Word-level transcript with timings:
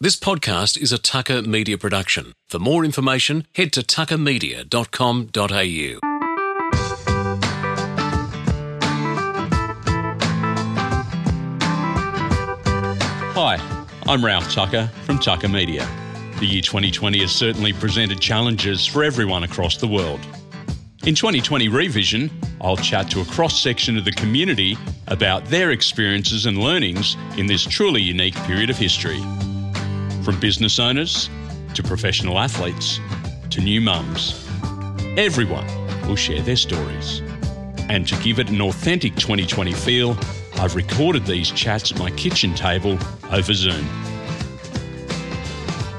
This 0.00 0.16
podcast 0.16 0.76
is 0.76 0.92
a 0.92 0.98
Tucker 0.98 1.40
Media 1.42 1.78
production. 1.78 2.32
For 2.48 2.58
more 2.58 2.84
information, 2.84 3.46
head 3.54 3.72
to 3.74 3.80
tuckermedia.com.au. 3.80 5.98
Hi, 13.34 13.80
I'm 14.08 14.24
Ralph 14.24 14.52
Tucker 14.52 14.90
from 15.04 15.20
Tucker 15.20 15.46
Media. 15.46 15.86
The 16.40 16.46
year 16.46 16.60
2020 16.60 17.20
has 17.20 17.30
certainly 17.30 17.72
presented 17.72 18.18
challenges 18.18 18.84
for 18.84 19.04
everyone 19.04 19.44
across 19.44 19.76
the 19.76 19.86
world. 19.86 20.18
In 21.06 21.14
2020 21.14 21.68
Revision, 21.68 22.32
I'll 22.60 22.76
chat 22.76 23.08
to 23.12 23.20
a 23.20 23.24
cross 23.26 23.62
section 23.62 23.96
of 23.96 24.04
the 24.04 24.12
community 24.12 24.76
about 25.06 25.44
their 25.44 25.70
experiences 25.70 26.46
and 26.46 26.58
learnings 26.58 27.16
in 27.38 27.46
this 27.46 27.62
truly 27.62 28.02
unique 28.02 28.34
period 28.42 28.70
of 28.70 28.76
history. 28.76 29.22
From 30.24 30.40
business 30.40 30.78
owners 30.78 31.28
to 31.74 31.82
professional 31.82 32.38
athletes 32.38 32.98
to 33.50 33.60
new 33.60 33.82
mums, 33.82 34.48
everyone 35.18 35.66
will 36.08 36.16
share 36.16 36.40
their 36.40 36.56
stories. 36.56 37.20
And 37.90 38.08
to 38.08 38.16
give 38.22 38.38
it 38.38 38.48
an 38.48 38.62
authentic 38.62 39.16
2020 39.16 39.74
feel, 39.74 40.16
I've 40.54 40.76
recorded 40.76 41.26
these 41.26 41.50
chats 41.50 41.92
at 41.92 41.98
my 41.98 42.10
kitchen 42.12 42.54
table 42.54 42.98
over 43.30 43.52
Zoom. 43.52 43.86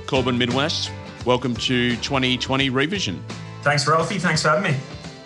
Corbin 0.08 0.40
Middlemas, 0.40 0.90
welcome 1.24 1.54
to 1.58 1.96
2020 1.98 2.72
Revision. 2.72 3.24
Thanks, 3.62 3.88
Ralphie. 3.88 4.18
Thanks 4.18 4.42
for 4.42 4.50
having 4.50 4.72
me. 4.72 4.78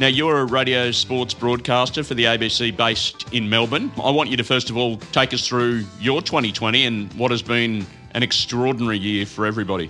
Now, 0.02 0.08
you're 0.08 0.40
a 0.40 0.46
radio 0.46 0.92
sports 0.92 1.34
broadcaster 1.34 2.04
for 2.04 2.16
the 2.16 2.26
ABC 2.26 2.76
based 2.76 3.32
in 3.32 3.50
Melbourne. 3.50 3.94
I 4.04 4.12
want 4.12 4.30
you 4.30 4.36
to 4.36 4.44
first 4.44 4.70
of 4.70 4.76
all 4.76 4.98
take 5.14 5.34
us 5.34 5.48
through 5.48 5.86
your 6.02 6.22
2020 6.22 6.86
and 6.86 7.14
what 7.14 7.32
has 7.32 7.42
been 7.42 7.86
an 8.12 8.24
extraordinary 8.24 8.98
year 8.98 9.26
for 9.26 9.46
everybody. 9.46 9.90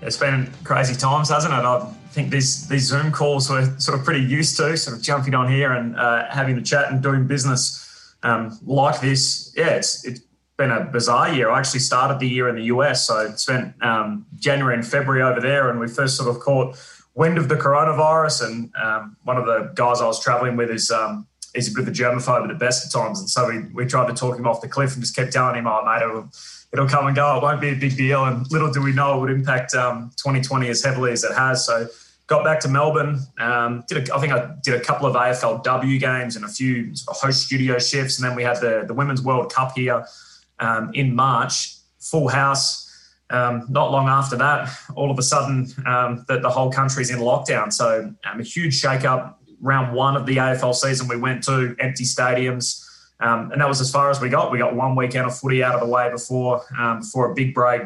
It's 0.00 0.16
been 0.16 0.50
crazy 0.64 0.94
times, 0.94 1.28
hasn't 1.28 1.52
it? 1.52 1.64
I 1.64 1.84
think 2.10 2.30
these 2.30 2.68
these 2.68 2.84
Zoom 2.84 3.10
calls 3.10 3.50
we're 3.50 3.78
sort 3.78 3.98
of 3.98 4.04
pretty 4.04 4.24
used 4.24 4.56
to, 4.58 4.76
sort 4.76 4.96
of 4.96 5.02
jumping 5.02 5.34
on 5.34 5.50
here 5.50 5.72
and 5.72 5.96
uh, 5.96 6.28
having 6.30 6.56
a 6.56 6.62
chat 6.62 6.90
and 6.90 7.02
doing 7.02 7.26
business 7.26 7.84
um, 8.22 8.58
like 8.64 9.00
this, 9.00 9.52
yeah, 9.56 9.70
it's 9.70 10.04
it's 10.04 10.20
been 10.56 10.70
a 10.70 10.84
bizarre 10.84 11.32
year. 11.32 11.50
I 11.50 11.60
actually 11.60 11.80
started 11.80 12.18
the 12.18 12.28
year 12.28 12.48
in 12.48 12.56
the 12.56 12.64
US, 12.64 13.06
so 13.06 13.30
spent 13.36 13.80
um, 13.82 14.26
January 14.38 14.74
and 14.74 14.86
February 14.86 15.22
over 15.22 15.40
there, 15.40 15.70
and 15.70 15.78
we 15.78 15.86
first 15.86 16.16
sort 16.16 16.28
of 16.28 16.40
caught 16.40 16.76
wind 17.14 17.38
of 17.38 17.48
the 17.48 17.56
coronavirus. 17.56 18.46
And 18.46 18.72
um, 18.76 19.16
one 19.24 19.36
of 19.36 19.46
the 19.46 19.72
guys 19.74 20.00
I 20.00 20.06
was 20.06 20.22
traveling 20.22 20.56
with 20.56 20.70
is 20.70 20.90
um, 20.90 21.26
he's 21.54 21.70
a 21.70 21.74
bit 21.74 21.82
of 21.82 21.88
a 21.88 21.92
germaphobe 21.92 22.42
at 22.42 22.48
the 22.48 22.54
best 22.54 22.86
of 22.86 22.92
times, 22.92 23.20
and 23.20 23.28
so 23.28 23.48
we 23.48 23.60
we 23.74 23.86
tried 23.86 24.08
to 24.08 24.14
talk 24.14 24.38
him 24.38 24.46
off 24.46 24.60
the 24.60 24.68
cliff 24.68 24.94
and 24.94 25.02
just 25.02 25.16
kept 25.16 25.32
telling 25.32 25.56
him, 25.56 25.66
"Oh, 25.66 25.84
mate, 25.84 26.02
it'll, 26.02 26.30
it'll 26.72 26.88
come 26.88 27.06
and 27.06 27.16
go. 27.16 27.36
It 27.36 27.42
won't 27.42 27.60
be 27.60 27.70
a 27.70 27.74
big 27.74 27.96
deal." 27.96 28.24
And 28.24 28.50
little 28.50 28.70
do 28.70 28.82
we 28.82 28.92
know 28.92 29.16
it 29.16 29.20
would 29.20 29.30
impact 29.30 29.72
2020 29.72 30.66
um, 30.66 30.70
as 30.70 30.82
heavily 30.82 31.12
as 31.12 31.24
it 31.24 31.34
has. 31.34 31.66
So 31.66 31.88
got 32.26 32.44
back 32.44 32.60
to 32.60 32.68
Melbourne. 32.68 33.20
Um, 33.38 33.84
did 33.88 34.08
a, 34.08 34.14
I 34.14 34.20
think 34.20 34.32
I 34.32 34.54
did 34.62 34.74
a 34.74 34.80
couple 34.80 35.06
of 35.06 35.14
AFLW 35.14 35.98
games 35.98 36.36
and 36.36 36.44
a 36.44 36.48
few 36.48 36.94
sort 36.94 37.16
of 37.16 37.22
host 37.22 37.46
studio 37.46 37.78
shifts, 37.78 38.18
and 38.18 38.28
then 38.28 38.36
we 38.36 38.42
had 38.42 38.60
the 38.60 38.84
the 38.86 38.94
Women's 38.94 39.22
World 39.22 39.52
Cup 39.52 39.72
here 39.74 40.06
um, 40.60 40.90
in 40.94 41.14
March, 41.14 41.76
full 41.98 42.28
house. 42.28 42.84
Um, 43.30 43.66
not 43.68 43.90
long 43.90 44.08
after 44.08 44.36
that, 44.36 44.70
all 44.94 45.10
of 45.10 45.18
a 45.18 45.22
sudden, 45.22 45.66
um, 45.84 46.24
the, 46.28 46.40
the 46.40 46.48
whole 46.48 46.72
country's 46.72 47.10
in 47.10 47.18
lockdown. 47.18 47.70
So 47.70 48.14
um, 48.24 48.40
a 48.40 48.42
huge 48.42 48.74
shake-up. 48.74 49.37
Round 49.60 49.94
one 49.94 50.16
of 50.16 50.26
the 50.26 50.36
AFL 50.36 50.74
season, 50.74 51.08
we 51.08 51.16
went 51.16 51.42
to 51.44 51.74
empty 51.78 52.04
stadiums. 52.04 52.84
Um, 53.20 53.50
and 53.50 53.60
that 53.60 53.68
was 53.68 53.80
as 53.80 53.90
far 53.90 54.10
as 54.10 54.20
we 54.20 54.28
got. 54.28 54.52
We 54.52 54.58
got 54.58 54.76
one 54.76 54.94
weekend 54.94 55.26
of 55.26 55.36
footy 55.36 55.62
out 55.62 55.74
of 55.74 55.80
the 55.80 55.86
way 55.86 56.10
before 56.10 56.62
before 57.00 57.32
a 57.32 57.34
big 57.34 57.54
break. 57.54 57.82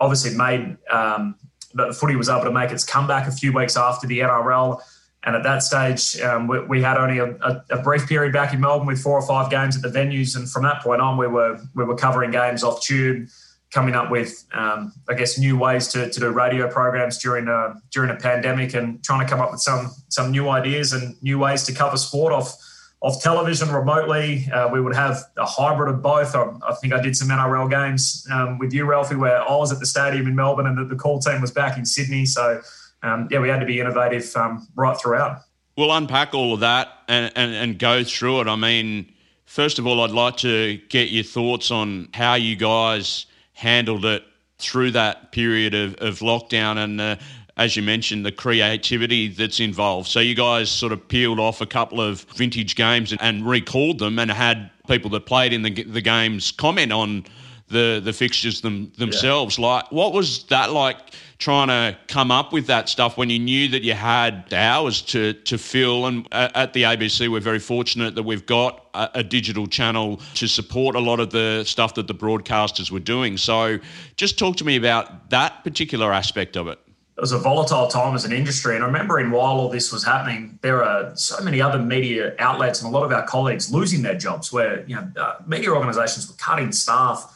Obviously, 0.00 0.36
made 0.36 0.76
um, 0.90 1.36
the 1.74 1.92
footy 1.92 2.16
was 2.16 2.28
able 2.28 2.44
to 2.44 2.50
make 2.50 2.70
its 2.70 2.84
comeback 2.84 3.28
a 3.28 3.32
few 3.32 3.52
weeks 3.52 3.76
after 3.76 4.06
the 4.06 4.20
NRL. 4.20 4.80
And 5.22 5.34
at 5.34 5.42
that 5.42 5.62
stage, 5.62 6.20
um, 6.20 6.46
we, 6.46 6.60
we, 6.60 6.82
had 6.82 6.96
only 6.96 7.18
a, 7.18 7.34
a, 7.36 7.64
a, 7.70 7.82
brief 7.82 8.06
period 8.06 8.32
back 8.32 8.54
in 8.54 8.60
Melbourne 8.60 8.86
with 8.86 9.00
four 9.00 9.18
or 9.18 9.26
five 9.26 9.50
games 9.50 9.74
at 9.74 9.82
the 9.82 9.88
venues, 9.88 10.36
and 10.36 10.48
from 10.48 10.62
that 10.62 10.82
point 10.82 11.00
on, 11.00 11.16
we 11.16 11.26
were 11.26 11.60
we 11.74 11.82
were 11.82 11.96
covering 11.96 12.30
games 12.30 12.62
off 12.62 12.80
tube, 12.80 13.28
coming 13.76 13.94
up 13.94 14.10
with 14.10 14.46
um, 14.54 14.90
I 15.06 15.12
guess 15.12 15.38
new 15.38 15.58
ways 15.58 15.88
to, 15.88 16.10
to 16.10 16.20
do 16.20 16.30
radio 16.30 16.66
programs 16.66 17.18
during 17.18 17.46
a 17.46 17.74
during 17.90 18.10
a 18.10 18.16
pandemic, 18.16 18.72
and 18.72 19.04
trying 19.04 19.20
to 19.20 19.30
come 19.30 19.38
up 19.42 19.50
with 19.52 19.60
some 19.60 19.90
some 20.08 20.30
new 20.30 20.48
ideas 20.48 20.94
and 20.94 21.14
new 21.22 21.38
ways 21.38 21.64
to 21.64 21.74
cover 21.74 21.98
sport 21.98 22.32
off 22.32 22.56
off 23.02 23.22
television 23.22 23.70
remotely. 23.70 24.48
Uh, 24.50 24.68
we 24.72 24.80
would 24.80 24.96
have 24.96 25.22
a 25.36 25.44
hybrid 25.44 25.94
of 25.94 26.00
both. 26.00 26.34
I, 26.34 26.44
I 26.66 26.74
think 26.76 26.94
I 26.94 27.02
did 27.02 27.14
some 27.14 27.28
NRL 27.28 27.68
games 27.68 28.26
um, 28.32 28.58
with 28.58 28.72
you, 28.72 28.86
Ralphie, 28.86 29.16
where 29.16 29.42
I 29.42 29.56
was 29.56 29.70
at 29.72 29.78
the 29.78 29.86
stadium 29.86 30.26
in 30.26 30.34
Melbourne 30.34 30.66
and 30.66 30.78
the, 30.78 30.84
the 30.84 30.96
call 30.96 31.18
team 31.18 31.42
was 31.42 31.50
back 31.50 31.76
in 31.76 31.84
Sydney. 31.84 32.24
So, 32.24 32.62
um, 33.02 33.28
yeah, 33.30 33.40
we 33.40 33.50
had 33.50 33.60
to 33.60 33.66
be 33.66 33.78
innovative 33.78 34.34
um, 34.36 34.66
right 34.74 34.98
throughout. 34.98 35.42
We'll 35.76 35.92
unpack 35.92 36.32
all 36.32 36.54
of 36.54 36.60
that 36.60 36.88
and, 37.08 37.30
and, 37.36 37.54
and 37.54 37.78
go 37.78 38.02
through 38.02 38.40
it. 38.40 38.46
I 38.46 38.56
mean, 38.56 39.12
first 39.44 39.78
of 39.78 39.86
all, 39.86 40.00
I'd 40.00 40.12
like 40.12 40.38
to 40.38 40.78
get 40.88 41.10
your 41.10 41.24
thoughts 41.24 41.70
on 41.70 42.08
how 42.14 42.36
you 42.36 42.56
guys 42.56 43.26
handled 43.56 44.04
it 44.04 44.22
through 44.58 44.92
that 44.92 45.32
period 45.32 45.74
of, 45.74 45.94
of 45.96 46.20
lockdown 46.20 46.76
and 46.78 47.00
uh, 47.00 47.16
as 47.56 47.74
you 47.74 47.82
mentioned, 47.82 48.26
the 48.26 48.32
creativity 48.32 49.28
that's 49.28 49.60
involved. 49.60 50.08
So 50.08 50.20
you 50.20 50.34
guys 50.34 50.70
sort 50.70 50.92
of 50.92 51.08
peeled 51.08 51.40
off 51.40 51.62
a 51.62 51.66
couple 51.66 52.02
of 52.02 52.20
vintage 52.36 52.76
games 52.76 53.14
and 53.18 53.46
recalled 53.46 53.98
them 53.98 54.18
and 54.18 54.30
had 54.30 54.70
people 54.88 55.08
that 55.10 55.24
played 55.24 55.54
in 55.54 55.62
the, 55.62 55.82
the 55.84 56.02
games 56.02 56.50
comment 56.50 56.92
on 56.92 57.24
the 57.68 58.00
the 58.04 58.12
fixtures 58.12 58.60
them, 58.60 58.92
themselves. 58.98 59.58
Yeah. 59.58 59.66
Like, 59.66 59.90
what 59.90 60.12
was 60.12 60.44
that 60.44 60.72
like? 60.72 60.98
Trying 61.38 61.68
to 61.68 61.98
come 62.08 62.30
up 62.30 62.52
with 62.52 62.66
that 62.68 62.88
stuff 62.88 63.18
when 63.18 63.28
you 63.28 63.38
knew 63.38 63.68
that 63.68 63.82
you 63.82 63.92
had 63.92 64.52
hours 64.52 65.02
to 65.02 65.34
to 65.34 65.58
fill. 65.58 66.06
And 66.06 66.26
at 66.32 66.72
the 66.72 66.84
ABC, 66.84 67.28
we're 67.28 67.40
very 67.40 67.58
fortunate 67.58 68.14
that 68.14 68.22
we've 68.22 68.46
got 68.46 68.86
a, 68.94 69.10
a 69.16 69.22
digital 69.22 69.66
channel 69.66 70.20
to 70.34 70.46
support 70.46 70.96
a 70.96 71.00
lot 71.00 71.20
of 71.20 71.30
the 71.30 71.64
stuff 71.64 71.94
that 71.94 72.06
the 72.06 72.14
broadcasters 72.14 72.90
were 72.90 73.00
doing. 73.00 73.36
So, 73.36 73.78
just 74.16 74.38
talk 74.38 74.56
to 74.56 74.64
me 74.64 74.76
about 74.76 75.30
that 75.30 75.62
particular 75.62 76.12
aspect 76.12 76.56
of 76.56 76.68
it 76.68 76.78
it 77.16 77.22
was 77.22 77.32
a 77.32 77.38
volatile 77.38 77.88
time 77.88 78.14
as 78.14 78.26
an 78.26 78.32
industry. 78.32 78.74
And 78.74 78.84
I 78.84 78.86
remember 78.86 79.18
in 79.18 79.30
while 79.30 79.54
all 79.54 79.70
this 79.70 79.90
was 79.90 80.04
happening, 80.04 80.58
there 80.60 80.84
are 80.84 81.16
so 81.16 81.42
many 81.42 81.62
other 81.62 81.78
media 81.78 82.34
outlets 82.38 82.82
and 82.82 82.92
a 82.92 82.96
lot 82.96 83.04
of 83.04 83.12
our 83.12 83.26
colleagues 83.26 83.72
losing 83.72 84.02
their 84.02 84.18
jobs 84.18 84.52
where, 84.52 84.84
you 84.86 84.96
know, 84.96 85.10
uh, 85.18 85.36
media 85.46 85.70
organizations 85.70 86.28
were 86.28 86.36
cutting 86.36 86.72
staff 86.72 87.32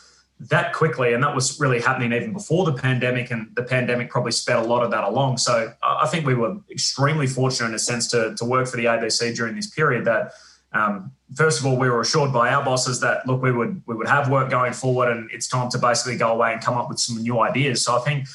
that 0.49 0.73
quickly. 0.73 1.13
And 1.13 1.23
that 1.23 1.35
was 1.35 1.61
really 1.61 1.81
happening 1.81 2.13
even 2.13 2.33
before 2.33 2.65
the 2.65 2.73
pandemic. 2.73 3.31
And 3.31 3.55
the 3.55 3.63
pandemic 3.63 4.09
probably 4.09 4.33
sped 4.33 4.57
a 4.57 4.63
lot 4.63 4.83
of 4.83 4.91
that 4.91 5.05
along. 5.05 5.37
So 5.37 5.73
I 5.83 6.07
think 6.07 6.27
we 6.27 6.35
were 6.35 6.57
extremely 6.71 7.27
fortunate 7.27 7.69
in 7.69 7.75
a 7.75 7.79
sense 7.79 8.09
to, 8.09 8.35
to 8.37 8.45
work 8.45 8.67
for 8.67 8.79
the 8.79 8.87
ABC 8.87 9.37
during 9.37 9.55
this 9.55 9.69
period 9.69 10.07
that, 10.07 10.33
um, 10.73 11.13
first 11.35 11.61
of 11.61 11.67
all, 11.67 11.77
we 11.77 11.91
were 11.91 12.01
assured 12.01 12.33
by 12.33 12.51
our 12.51 12.65
bosses 12.65 13.01
that, 13.01 13.27
look, 13.27 13.43
we 13.43 13.53
would, 13.53 13.83
we 13.87 13.95
would 13.95 14.09
have 14.09 14.31
work 14.31 14.49
going 14.51 14.73
forward 14.73 15.11
and 15.11 15.31
it's 15.31 15.47
time 15.47 15.69
to 15.71 15.79
basically 15.79 16.17
go 16.17 16.29
away 16.33 16.53
and 16.53 16.63
come 16.63 16.79
up 16.79 16.89
with 16.89 16.99
some 16.99 17.21
new 17.23 17.41
ideas. 17.41 17.85
So 17.85 17.97
I 17.97 18.01
think, 18.01 18.27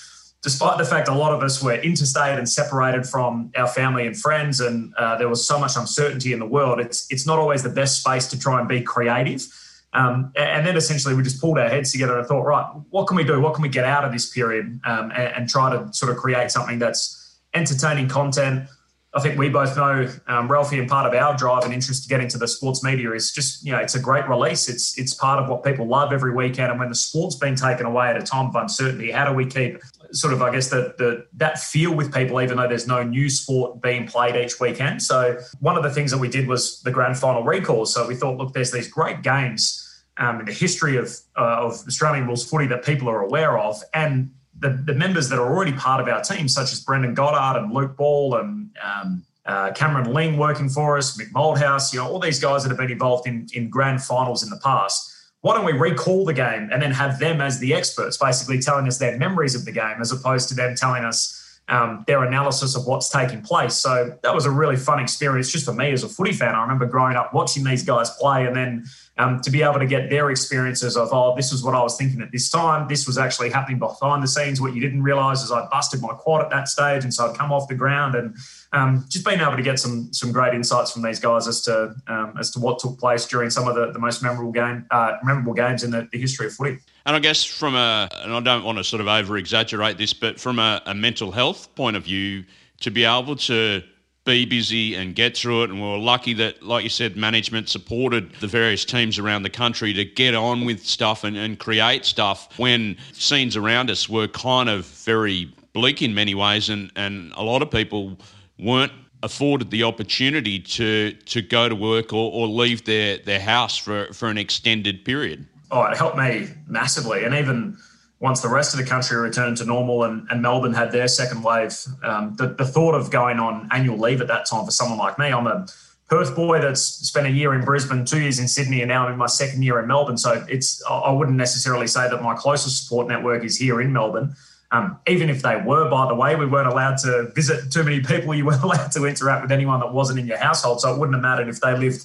despite 0.43 0.77
the 0.77 0.85
fact 0.85 1.07
a 1.07 1.13
lot 1.13 1.33
of 1.33 1.41
us 1.41 1.63
were 1.63 1.73
interstate 1.73 2.37
and 2.37 2.47
separated 2.47 3.07
from 3.07 3.51
our 3.55 3.67
family 3.67 4.05
and 4.05 4.15
friends, 4.15 4.59
and 4.59 4.93
uh, 4.95 5.17
there 5.17 5.27
was 5.27 5.47
so 5.47 5.57
much 5.57 5.75
uncertainty 5.75 6.33
in 6.33 6.39
the 6.39 6.45
world, 6.45 6.79
it's 6.79 7.07
it's 7.09 7.25
not 7.25 7.39
always 7.39 7.63
the 7.63 7.69
best 7.69 8.01
space 8.01 8.27
to 8.27 8.37
try 8.37 8.59
and 8.59 8.69
be 8.69 8.81
creative. 8.81 9.47
Um, 9.95 10.33
and 10.35 10.67
then 10.67 10.75
essentially 10.75 11.15
we 11.15 11.23
just 11.23 11.39
pulled 11.39 11.57
our 11.57 11.69
heads 11.69 11.91
together 11.93 12.17
and 12.17 12.27
thought, 12.27 12.43
right, 12.43 12.65
what 12.89 13.07
can 13.07 13.15
we 13.15 13.23
do? 13.23 13.39
What 13.39 13.53
can 13.53 13.61
we 13.61 13.69
get 13.69 13.85
out 13.85 14.03
of 14.03 14.11
this 14.11 14.29
period 14.29 14.81
um, 14.83 15.11
and, 15.11 15.33
and, 15.35 15.49
try 15.49 15.71
to 15.71 15.91
sort 15.93 16.11
of 16.11 16.17
create 16.17 16.51
something 16.51 16.79
that's 16.79 17.39
entertaining 17.53 18.09
content. 18.09 18.67
I 19.13 19.21
think 19.21 19.39
we 19.39 19.47
both 19.47 19.77
know, 19.77 20.11
um, 20.27 20.51
Ralphie, 20.51 20.77
and 20.77 20.89
part 20.89 21.07
of 21.07 21.17
our 21.17 21.37
drive 21.37 21.63
and 21.63 21.73
interest 21.73 22.03
to 22.03 22.09
get 22.09 22.19
into 22.19 22.37
the 22.37 22.49
sports 22.49 22.83
media 22.83 23.13
is 23.13 23.31
just, 23.31 23.65
you 23.65 23.71
know, 23.71 23.77
it's 23.77 23.95
a 23.95 23.99
great 23.99 24.27
release. 24.27 24.67
It's 24.67 24.97
it's 24.97 25.13
part 25.13 25.41
of 25.41 25.49
what 25.49 25.63
people 25.63 25.87
love 25.87 26.11
every 26.11 26.33
weekend. 26.33 26.69
And 26.69 26.77
when 26.77 26.89
the 26.89 26.95
sport's 26.95 27.37
been 27.37 27.55
taken 27.55 27.85
away 27.85 28.09
at 28.09 28.17
a 28.17 28.21
time 28.21 28.47
of 28.47 28.55
uncertainty, 28.55 29.11
how 29.11 29.25
do 29.25 29.33
we 29.33 29.45
keep 29.45 29.81
sort 30.11 30.33
of, 30.33 30.41
I 30.41 30.51
guess, 30.51 30.69
the, 30.69 30.93
the 30.97 31.25
that 31.37 31.59
feel 31.59 31.95
with 31.95 32.13
people, 32.13 32.41
even 32.41 32.57
though 32.57 32.67
there's 32.67 32.87
no 32.87 33.03
new 33.03 33.29
sport 33.29 33.81
being 33.81 34.05
played 34.05 34.35
each 34.35 34.59
weekend. 34.59 35.01
So 35.01 35.37
one 35.61 35.77
of 35.77 35.83
the 35.83 35.91
things 35.91 36.11
that 36.11 36.17
we 36.17 36.27
did 36.27 36.49
was 36.49 36.81
the 36.81 36.91
grand 36.91 37.17
final 37.17 37.43
recall. 37.43 37.85
So 37.85 38.05
we 38.05 38.15
thought, 38.15 38.37
look, 38.37 38.51
there's 38.51 38.73
these 38.73 38.89
great 38.89 39.21
games 39.21 39.84
um, 40.17 40.39
in 40.39 40.45
the 40.45 40.53
history 40.53 40.97
of 40.97 41.13
uh, 41.37 41.65
of 41.65 41.73
Australian 41.87 42.27
rules 42.27 42.49
footy 42.49 42.67
that 42.67 42.83
people 42.85 43.09
are 43.09 43.21
aware 43.21 43.57
of, 43.57 43.81
and 43.93 44.31
the, 44.57 44.69
the 44.85 44.93
members 44.93 45.29
that 45.29 45.39
are 45.39 45.53
already 45.53 45.73
part 45.73 45.99
of 45.99 46.07
our 46.07 46.21
team, 46.21 46.47
such 46.47 46.71
as 46.71 46.79
Brendan 46.79 47.13
Goddard 47.13 47.59
and 47.59 47.73
Luke 47.73 47.97
Ball 47.97 48.35
and 48.35 48.69
um, 48.81 49.23
uh, 49.45 49.71
Cameron 49.73 50.13
Ling 50.13 50.37
working 50.37 50.69
for 50.69 50.97
us, 50.97 51.17
Mick 51.17 51.31
Malthouse, 51.31 51.93
you 51.93 51.99
know, 51.99 52.07
all 52.07 52.19
these 52.19 52.39
guys 52.39 52.63
that 52.63 52.69
have 52.69 52.77
been 52.77 52.89
involved 52.89 53.27
in, 53.27 53.47
in 53.53 53.69
grand 53.69 54.01
finals 54.01 54.43
in 54.43 54.49
the 54.49 54.59
past 54.63 55.11
why 55.45 55.53
don't 55.53 55.63
we 55.63 55.73
recall 55.73 56.25
the 56.25 56.33
game 56.33 56.69
and 56.71 56.81
then 56.81 56.89
have 56.89 57.19
them 57.19 57.39
as 57.39 57.59
the 57.59 57.71
experts, 57.71 58.17
basically 58.17 58.57
telling 58.57 58.87
us 58.87 58.97
their 58.97 59.15
memories 59.15 59.53
of 59.53 59.63
the 59.63 59.71
game, 59.71 59.97
as 60.01 60.11
opposed 60.11 60.49
to 60.49 60.55
them 60.55 60.73
telling 60.75 61.05
us 61.05 61.59
um, 61.67 62.03
their 62.07 62.23
analysis 62.23 62.75
of 62.75 62.87
what's 62.87 63.09
taking 63.09 63.43
place. 63.43 63.75
So 63.75 64.17
that 64.23 64.33
was 64.33 64.47
a 64.47 64.49
really 64.49 64.75
fun 64.75 64.97
experience 64.97 65.51
just 65.51 65.63
for 65.63 65.73
me 65.73 65.91
as 65.91 66.03
a 66.03 66.09
footy 66.09 66.31
fan. 66.31 66.55
I 66.55 66.63
remember 66.63 66.87
growing 66.87 67.15
up 67.15 67.31
watching 67.31 67.63
these 67.63 67.83
guys 67.83 68.09
play 68.19 68.47
and 68.47 68.55
then 68.55 68.85
um, 69.17 69.39
to 69.41 69.49
be 69.49 69.61
able 69.61 69.79
to 69.79 69.85
get 69.85 70.09
their 70.09 70.29
experiences 70.29 70.97
of, 70.97 71.09
oh, 71.13 71.35
this 71.35 71.53
is 71.53 71.63
what 71.63 71.73
I 71.73 71.81
was 71.81 71.95
thinking 71.97 72.21
at 72.21 72.31
this 72.31 72.49
time. 72.49 72.87
This 72.87 73.07
was 73.07 73.17
actually 73.17 73.49
happening 73.49 73.79
behind 73.79 74.21
the 74.21 74.27
scenes. 74.27 74.59
What 74.59 74.75
you 74.75 74.81
didn't 74.81 75.03
realize 75.03 75.41
is 75.41 75.51
I 75.51 75.65
busted 75.71 76.01
my 76.01 76.09
quad 76.09 76.43
at 76.43 76.49
that 76.49 76.67
stage. 76.67 77.05
And 77.05 77.13
so 77.13 77.29
I'd 77.29 77.37
come 77.37 77.51
off 77.51 77.69
the 77.69 77.75
ground 77.75 78.15
and 78.15 78.35
um, 78.73 79.05
just 79.07 79.25
being 79.25 79.39
able 79.39 79.55
to 79.55 79.63
get 79.63 79.79
some 79.79 80.11
some 80.11 80.33
great 80.33 80.53
insights 80.53 80.91
from 80.91 81.01
these 81.01 81.19
guys 81.19 81.47
as 81.47 81.61
to 81.61 81.95
um, 82.07 82.35
as 82.37 82.51
to 82.51 82.59
what 82.59 82.79
took 82.79 82.99
place 82.99 83.25
during 83.25 83.49
some 83.49 83.69
of 83.69 83.75
the, 83.75 83.91
the 83.93 83.99
most 83.99 84.21
memorable 84.21 84.51
game 84.51 84.85
uh, 84.91 85.17
memorable 85.23 85.53
games 85.53 85.83
in 85.83 85.91
the, 85.91 86.09
the, 86.11 86.19
history 86.19 86.47
of 86.47 86.53
footy. 86.53 86.79
And 87.05 87.15
I 87.15 87.19
guess 87.19 87.45
from 87.45 87.75
a 87.75 88.09
and 88.21 88.33
I 88.33 88.39
don't 88.41 88.63
want 88.65 88.79
to 88.79 88.83
sort 88.83 88.99
of 88.99 89.07
over 89.07 89.37
exaggerate 89.37 89.97
this, 89.97 90.13
but 90.13 90.39
from 90.39 90.59
a, 90.59 90.81
a 90.85 90.93
mental 90.93 91.31
health 91.31 91.73
point 91.75 91.95
of 91.95 92.03
view, 92.03 92.43
to 92.81 92.91
be 92.91 93.05
able 93.05 93.37
to 93.37 93.81
be 94.25 94.45
busy 94.45 94.95
and 94.95 95.15
get 95.15 95.37
through 95.37 95.63
it. 95.63 95.69
And 95.69 95.79
we 95.79 95.87
were 95.87 95.97
lucky 95.97 96.33
that, 96.33 96.63
like 96.63 96.83
you 96.83 96.89
said, 96.89 97.15
management 97.15 97.69
supported 97.69 98.33
the 98.41 98.47
various 98.47 98.83
teams 98.83 99.19
around 99.19 99.43
the 99.43 99.49
country 99.49 99.93
to 99.93 100.03
get 100.03 100.35
on 100.35 100.65
with 100.65 100.83
stuff 100.83 101.23
and, 101.23 101.37
and 101.37 101.57
create 101.59 102.05
stuff 102.05 102.57
when 102.57 102.97
scenes 103.13 103.55
around 103.55 103.89
us 103.89 104.09
were 104.09 104.27
kind 104.27 104.67
of 104.67 104.85
very 104.85 105.53
bleak 105.73 106.01
in 106.01 106.13
many 106.13 106.33
ways. 106.33 106.69
And, 106.69 106.91
and 106.95 107.31
a 107.35 107.43
lot 107.43 107.61
of 107.61 107.69
people 107.69 108.17
weren't 108.57 108.91
afforded 109.23 109.71
the 109.71 109.83
opportunity 109.83 110.59
to 110.59 111.11
to 111.11 111.41
go 111.41 111.67
to 111.67 111.75
work 111.75 112.13
or, 112.13 112.31
or 112.31 112.47
leave 112.47 112.85
their, 112.85 113.17
their 113.17 113.39
house 113.39 113.77
for, 113.77 114.11
for 114.13 114.29
an 114.29 114.37
extended 114.37 115.05
period? 115.05 115.47
Oh, 115.71 115.83
it 115.83 115.97
helped 115.97 116.17
me 116.17 116.47
massively. 116.67 117.23
And 117.23 117.33
even 117.33 117.77
once 118.25 118.41
the 118.41 118.49
rest 118.49 118.73
of 118.73 118.79
the 118.79 118.85
country 118.85 119.15
returned 119.17 119.55
to 119.55 119.65
normal 119.65 120.03
and, 120.03 120.27
and 120.31 120.41
Melbourne 120.41 120.73
had 120.73 120.91
their 120.91 121.07
second 121.07 121.43
wave, 121.43 121.77
um, 122.01 122.35
the, 122.37 122.47
the 122.47 122.65
thought 122.65 122.95
of 122.95 123.11
going 123.11 123.37
on 123.37 123.69
annual 123.71 123.99
leave 123.99 124.19
at 124.19 124.27
that 124.29 124.47
time 124.47 124.65
for 124.65 124.71
someone 124.71 124.97
like 124.97 125.19
me, 125.19 125.27
I'm 125.27 125.45
a 125.45 125.67
Perth 126.09 126.35
boy 126.35 126.59
that's 126.59 126.81
spent 126.81 127.27
a 127.27 127.29
year 127.29 127.53
in 127.53 127.63
Brisbane, 127.63 128.03
two 128.03 128.19
years 128.19 128.39
in 128.39 128.47
Sydney, 128.47 128.81
and 128.81 128.89
now 128.89 129.05
I'm 129.05 129.11
in 129.11 129.17
my 129.19 129.27
second 129.27 129.61
year 129.61 129.79
in 129.79 129.85
Melbourne. 129.85 130.17
So 130.17 130.43
it's 130.49 130.83
I 130.89 131.11
wouldn't 131.11 131.37
necessarily 131.37 131.85
say 131.85 132.09
that 132.09 132.23
my 132.23 132.33
closest 132.33 132.83
support 132.83 133.07
network 133.07 133.43
is 133.43 133.57
here 133.57 133.79
in 133.79 133.93
Melbourne. 133.93 134.35
Um, 134.71 134.97
even 135.05 135.29
if 135.29 135.43
they 135.43 135.57
were, 135.57 135.87
by 135.87 136.07
the 136.07 136.15
way, 136.15 136.35
we 136.35 136.47
weren't 136.47 136.67
allowed 136.67 136.97
to 136.99 137.31
visit 137.35 137.71
too 137.71 137.83
many 137.83 138.01
people. 138.01 138.33
You 138.33 138.45
weren't 138.45 138.63
allowed 138.69 138.91
to 138.93 139.05
interact 139.05 139.43
with 139.43 139.51
anyone 139.51 139.79
that 139.81 139.93
wasn't 139.93 140.17
in 140.17 140.25
your 140.25 140.39
household. 140.39 140.81
So 140.81 140.91
it 140.91 140.99
wouldn't 140.99 141.15
have 141.15 141.21
mattered 141.21 141.47
if 141.47 141.59
they 141.61 141.77
lived 141.77 142.03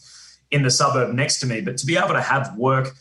in 0.50 0.62
the 0.62 0.70
suburb 0.70 1.14
next 1.14 1.40
to 1.40 1.46
me. 1.46 1.62
But 1.62 1.78
to 1.78 1.86
be 1.86 1.96
able 1.96 2.14
to 2.14 2.22
have 2.22 2.54
work 2.58 2.94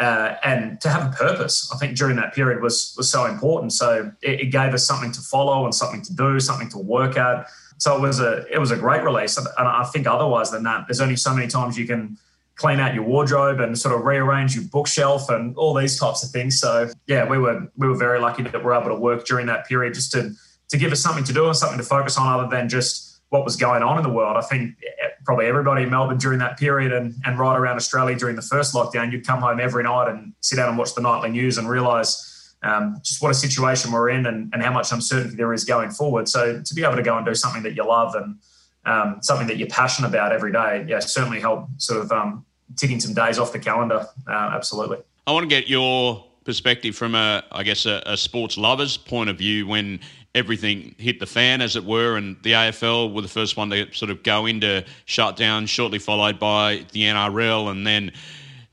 uh, 0.00 0.36
and 0.42 0.80
to 0.80 0.88
have 0.88 1.12
a 1.12 1.14
purpose, 1.14 1.70
I 1.72 1.76
think 1.76 1.96
during 1.96 2.16
that 2.16 2.32
period 2.34 2.62
was 2.62 2.94
was 2.96 3.10
so 3.10 3.26
important. 3.26 3.74
So 3.74 4.10
it, 4.22 4.40
it, 4.40 4.46
gave 4.46 4.72
us 4.72 4.86
something 4.86 5.12
to 5.12 5.20
follow 5.20 5.66
and 5.66 5.74
something 5.74 6.00
to 6.02 6.14
do, 6.14 6.40
something 6.40 6.70
to 6.70 6.78
work 6.78 7.18
at. 7.18 7.46
So 7.76 7.96
it 7.96 8.00
was 8.00 8.18
a 8.18 8.46
it 8.50 8.58
was 8.58 8.70
a 8.70 8.76
great 8.76 9.02
release. 9.04 9.36
And 9.36 9.46
I 9.58 9.84
think 9.92 10.06
otherwise 10.06 10.50
than 10.50 10.62
that, 10.62 10.86
there's 10.88 11.02
only 11.02 11.16
so 11.16 11.34
many 11.34 11.48
times 11.48 11.78
you 11.78 11.86
can 11.86 12.16
clean 12.56 12.80
out 12.80 12.94
your 12.94 13.04
wardrobe 13.04 13.60
and 13.60 13.78
sort 13.78 13.94
of 13.94 14.06
rearrange 14.06 14.54
your 14.54 14.64
bookshelf 14.64 15.28
and 15.28 15.54
all 15.56 15.74
these 15.74 15.98
types 15.98 16.24
of 16.24 16.30
things. 16.30 16.58
So 16.58 16.90
yeah, 17.06 17.28
we 17.28 17.36
were 17.36 17.70
we 17.76 17.86
were 17.86 17.96
very 17.96 18.20
lucky 18.20 18.42
that 18.42 18.54
we 18.54 18.60
were 18.60 18.74
able 18.74 18.88
to 18.88 18.94
work 18.94 19.26
during 19.26 19.46
that 19.46 19.66
period 19.66 19.92
just 19.92 20.12
to 20.12 20.32
to 20.70 20.78
give 20.78 20.92
us 20.92 21.00
something 21.00 21.24
to 21.24 21.32
do 21.34 21.46
and 21.46 21.56
something 21.56 21.78
to 21.78 21.84
focus 21.84 22.16
on 22.16 22.26
other 22.26 22.48
than 22.48 22.70
just 22.70 23.20
what 23.28 23.44
was 23.44 23.56
going 23.56 23.82
on 23.82 23.98
in 23.98 24.02
the 24.02 24.10
world. 24.10 24.36
I 24.38 24.42
think 24.42 24.76
probably 25.24 25.46
everybody 25.46 25.82
in 25.82 25.90
Melbourne 25.90 26.18
during 26.18 26.38
that 26.38 26.58
period 26.58 26.92
and, 26.92 27.14
and 27.24 27.38
right 27.38 27.56
around 27.56 27.76
Australia 27.76 28.16
during 28.16 28.36
the 28.36 28.42
first 28.42 28.74
lockdown, 28.74 29.12
you'd 29.12 29.26
come 29.26 29.40
home 29.40 29.60
every 29.60 29.82
night 29.82 30.08
and 30.08 30.32
sit 30.40 30.56
down 30.56 30.68
and 30.68 30.78
watch 30.78 30.94
the 30.94 31.00
nightly 31.00 31.30
news 31.30 31.58
and 31.58 31.68
realise 31.68 32.54
um, 32.62 32.98
just 33.02 33.22
what 33.22 33.30
a 33.30 33.34
situation 33.34 33.92
we're 33.92 34.10
in 34.10 34.26
and, 34.26 34.52
and 34.52 34.62
how 34.62 34.72
much 34.72 34.92
uncertainty 34.92 35.36
there 35.36 35.52
is 35.52 35.64
going 35.64 35.90
forward. 35.90 36.28
So 36.28 36.62
to 36.62 36.74
be 36.74 36.82
able 36.82 36.96
to 36.96 37.02
go 37.02 37.16
and 37.16 37.24
do 37.24 37.34
something 37.34 37.62
that 37.62 37.74
you 37.74 37.86
love 37.86 38.14
and 38.14 38.36
um, 38.84 39.18
something 39.22 39.46
that 39.46 39.56
you're 39.56 39.68
passionate 39.68 40.08
about 40.08 40.32
every 40.32 40.52
day, 40.52 40.84
yeah, 40.88 41.00
certainly 41.00 41.40
help 41.40 41.68
sort 41.78 42.00
of 42.00 42.12
um, 42.12 42.44
ticking 42.76 43.00
some 43.00 43.14
days 43.14 43.38
off 43.38 43.52
the 43.52 43.58
calendar. 43.58 44.06
Uh, 44.28 44.32
absolutely. 44.54 44.98
I 45.26 45.32
want 45.32 45.44
to 45.44 45.48
get 45.48 45.68
your 45.68 46.24
perspective 46.44 46.96
from 46.96 47.14
a, 47.14 47.44
I 47.52 47.62
guess, 47.62 47.86
a, 47.86 48.02
a, 48.06 48.16
sports 48.16 48.56
lover's 48.56 48.96
point 48.96 49.30
of 49.30 49.38
view 49.38 49.66
when 49.66 50.00
everything 50.34 50.94
hit 50.98 51.18
the 51.18 51.26
fan, 51.26 51.60
as 51.60 51.76
it 51.76 51.84
were, 51.84 52.16
and 52.16 52.36
the 52.42 52.52
AFL 52.52 53.12
were 53.12 53.22
the 53.22 53.28
first 53.28 53.56
one 53.56 53.70
to 53.70 53.92
sort 53.92 54.10
of 54.10 54.22
go 54.22 54.46
into 54.46 54.84
shutdown, 55.04 55.66
shortly 55.66 55.98
followed 55.98 56.38
by 56.38 56.84
the 56.92 57.02
NRL, 57.02 57.70
and 57.70 57.86
then 57.86 58.12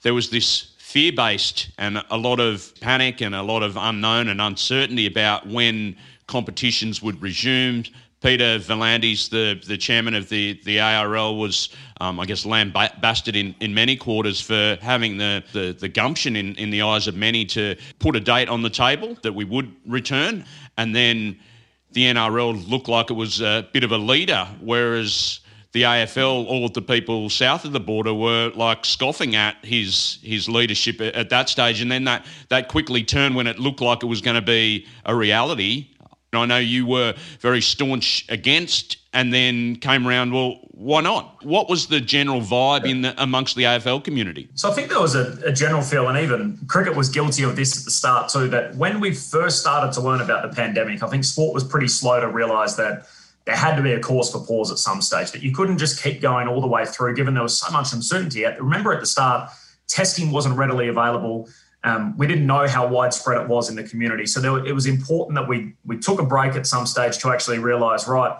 there 0.01 0.13
was 0.13 0.29
this 0.29 0.73
fear-based 0.77 1.69
and 1.77 2.01
a 2.11 2.17
lot 2.17 2.39
of 2.39 2.73
panic 2.79 3.21
and 3.21 3.35
a 3.35 3.41
lot 3.43 3.61
of 3.61 3.75
unknown 3.75 4.29
and 4.29 4.39
uncertainty 4.39 5.05
about 5.05 5.45
when 5.45 5.95
competitions 6.27 7.01
would 7.01 7.21
resume. 7.21 7.83
Peter 8.21 8.57
V'landys, 8.57 9.29
the, 9.29 9.61
the 9.67 9.77
chairman 9.77 10.15
of 10.15 10.27
the, 10.29 10.59
the 10.63 10.79
ARL, 10.79 11.37
was, 11.37 11.69
um, 12.01 12.19
I 12.19 12.25
guess, 12.25 12.45
lambasted 12.45 13.35
in, 13.35 13.53
in 13.59 13.73
many 13.73 13.95
quarters 13.95 14.41
for 14.41 14.77
having 14.81 15.17
the, 15.17 15.43
the, 15.53 15.75
the 15.79 15.87
gumption 15.87 16.35
in, 16.35 16.55
in 16.55 16.71
the 16.71 16.81
eyes 16.81 17.07
of 17.07 17.15
many 17.15 17.45
to 17.45 17.75
put 17.99 18.15
a 18.15 18.19
date 18.19 18.49
on 18.49 18.63
the 18.63 18.69
table 18.69 19.15
that 19.21 19.33
we 19.33 19.45
would 19.45 19.71
return. 19.85 20.45
And 20.77 20.95
then 20.95 21.39
the 21.91 22.03
NRL 22.03 22.69
looked 22.69 22.87
like 22.87 23.09
it 23.09 23.15
was 23.15 23.41
a 23.41 23.67
bit 23.73 23.83
of 23.83 23.91
a 23.91 23.97
leader, 23.97 24.47
whereas 24.61 25.39
the 25.71 25.83
AFL, 25.83 26.45
all 26.47 26.65
of 26.65 26.73
the 26.73 26.81
people 26.81 27.29
south 27.29 27.65
of 27.65 27.71
the 27.71 27.79
border 27.79 28.13
were 28.13 28.51
like 28.55 28.85
scoffing 28.85 29.35
at 29.35 29.57
his 29.63 30.19
his 30.23 30.47
leadership 30.47 31.01
at 31.01 31.29
that 31.29 31.49
stage, 31.49 31.81
and 31.81 31.91
then 31.91 32.05
that 32.05 32.25
that 32.49 32.67
quickly 32.67 33.03
turned 33.03 33.35
when 33.35 33.47
it 33.47 33.59
looked 33.59 33.81
like 33.81 34.03
it 34.03 34.07
was 34.07 34.21
going 34.21 34.35
to 34.35 34.41
be 34.41 34.85
a 35.05 35.15
reality. 35.15 35.87
I 36.33 36.45
know 36.45 36.57
you 36.57 36.85
were 36.85 37.13
very 37.39 37.61
staunch 37.61 38.25
against, 38.27 38.97
and 39.13 39.33
then 39.33 39.77
came 39.77 40.05
around. 40.05 40.33
Well, 40.33 40.59
why 40.71 40.99
not? 40.99 41.43
What 41.45 41.69
was 41.69 41.87
the 41.87 42.01
general 42.01 42.41
vibe 42.41 42.87
in 42.87 43.01
the, 43.01 43.21
amongst 43.21 43.55
the 43.55 43.63
AFL 43.63 44.03
community? 44.03 44.49
So 44.55 44.69
I 44.69 44.73
think 44.73 44.89
there 44.89 44.99
was 44.99 45.15
a, 45.15 45.39
a, 45.45 45.53
general 45.53 45.81
feel, 45.81 46.09
and 46.09 46.17
even 46.17 46.59
cricket 46.67 46.97
was 46.97 47.07
guilty 47.07 47.43
of 47.43 47.55
this 47.55 47.77
at 47.79 47.85
the 47.85 47.91
start 47.91 48.29
too. 48.29 48.49
That 48.49 48.75
when 48.75 48.99
we 48.99 49.13
first 49.13 49.61
started 49.61 49.93
to 49.93 50.01
learn 50.01 50.19
about 50.19 50.47
the 50.47 50.53
pandemic, 50.53 51.01
I 51.01 51.07
think 51.07 51.23
sport 51.23 51.53
was 51.53 51.63
pretty 51.63 51.87
slow 51.87 52.19
to 52.19 52.27
realise 52.27 52.73
that 52.73 53.07
there 53.45 53.55
had 53.55 53.77
to 53.77 53.81
be 53.81 53.93
a 53.93 53.99
cause 54.01 54.29
for 54.29 54.45
pause 54.45 54.69
at 54.69 54.77
some 54.77 55.01
stage. 55.01 55.31
That 55.31 55.41
you 55.41 55.53
couldn't 55.53 55.77
just 55.77 56.03
keep 56.03 56.19
going 56.19 56.49
all 56.49 56.59
the 56.59 56.67
way 56.67 56.85
through, 56.85 57.15
given 57.15 57.35
there 57.35 57.43
was 57.43 57.57
so 57.57 57.71
much 57.71 57.93
uncertainty. 57.93 58.43
Remember 58.43 58.91
at 58.91 58.99
the 58.99 59.05
start, 59.05 59.49
testing 59.87 60.31
wasn't 60.31 60.57
readily 60.57 60.89
available. 60.89 61.47
Um, 61.87 62.17
we 62.17 62.27
didn't 62.27 62.47
know 62.53 62.67
how 62.67 62.83
widespread 62.97 63.41
it 63.41 63.47
was 63.47 63.69
in 63.69 63.75
the 63.75 63.83
community. 63.91 64.25
So 64.25 64.41
there, 64.41 64.65
it 64.65 64.75
was 64.79 64.87
important 64.87 65.35
that 65.35 65.47
we 65.47 65.57
we 65.85 65.97
took 65.97 66.19
a 66.19 66.27
break 66.35 66.51
at 66.59 66.67
some 66.67 66.85
stage 66.85 67.15
to 67.19 67.29
actually 67.33 67.59
realise, 67.59 68.07
right, 68.07 68.33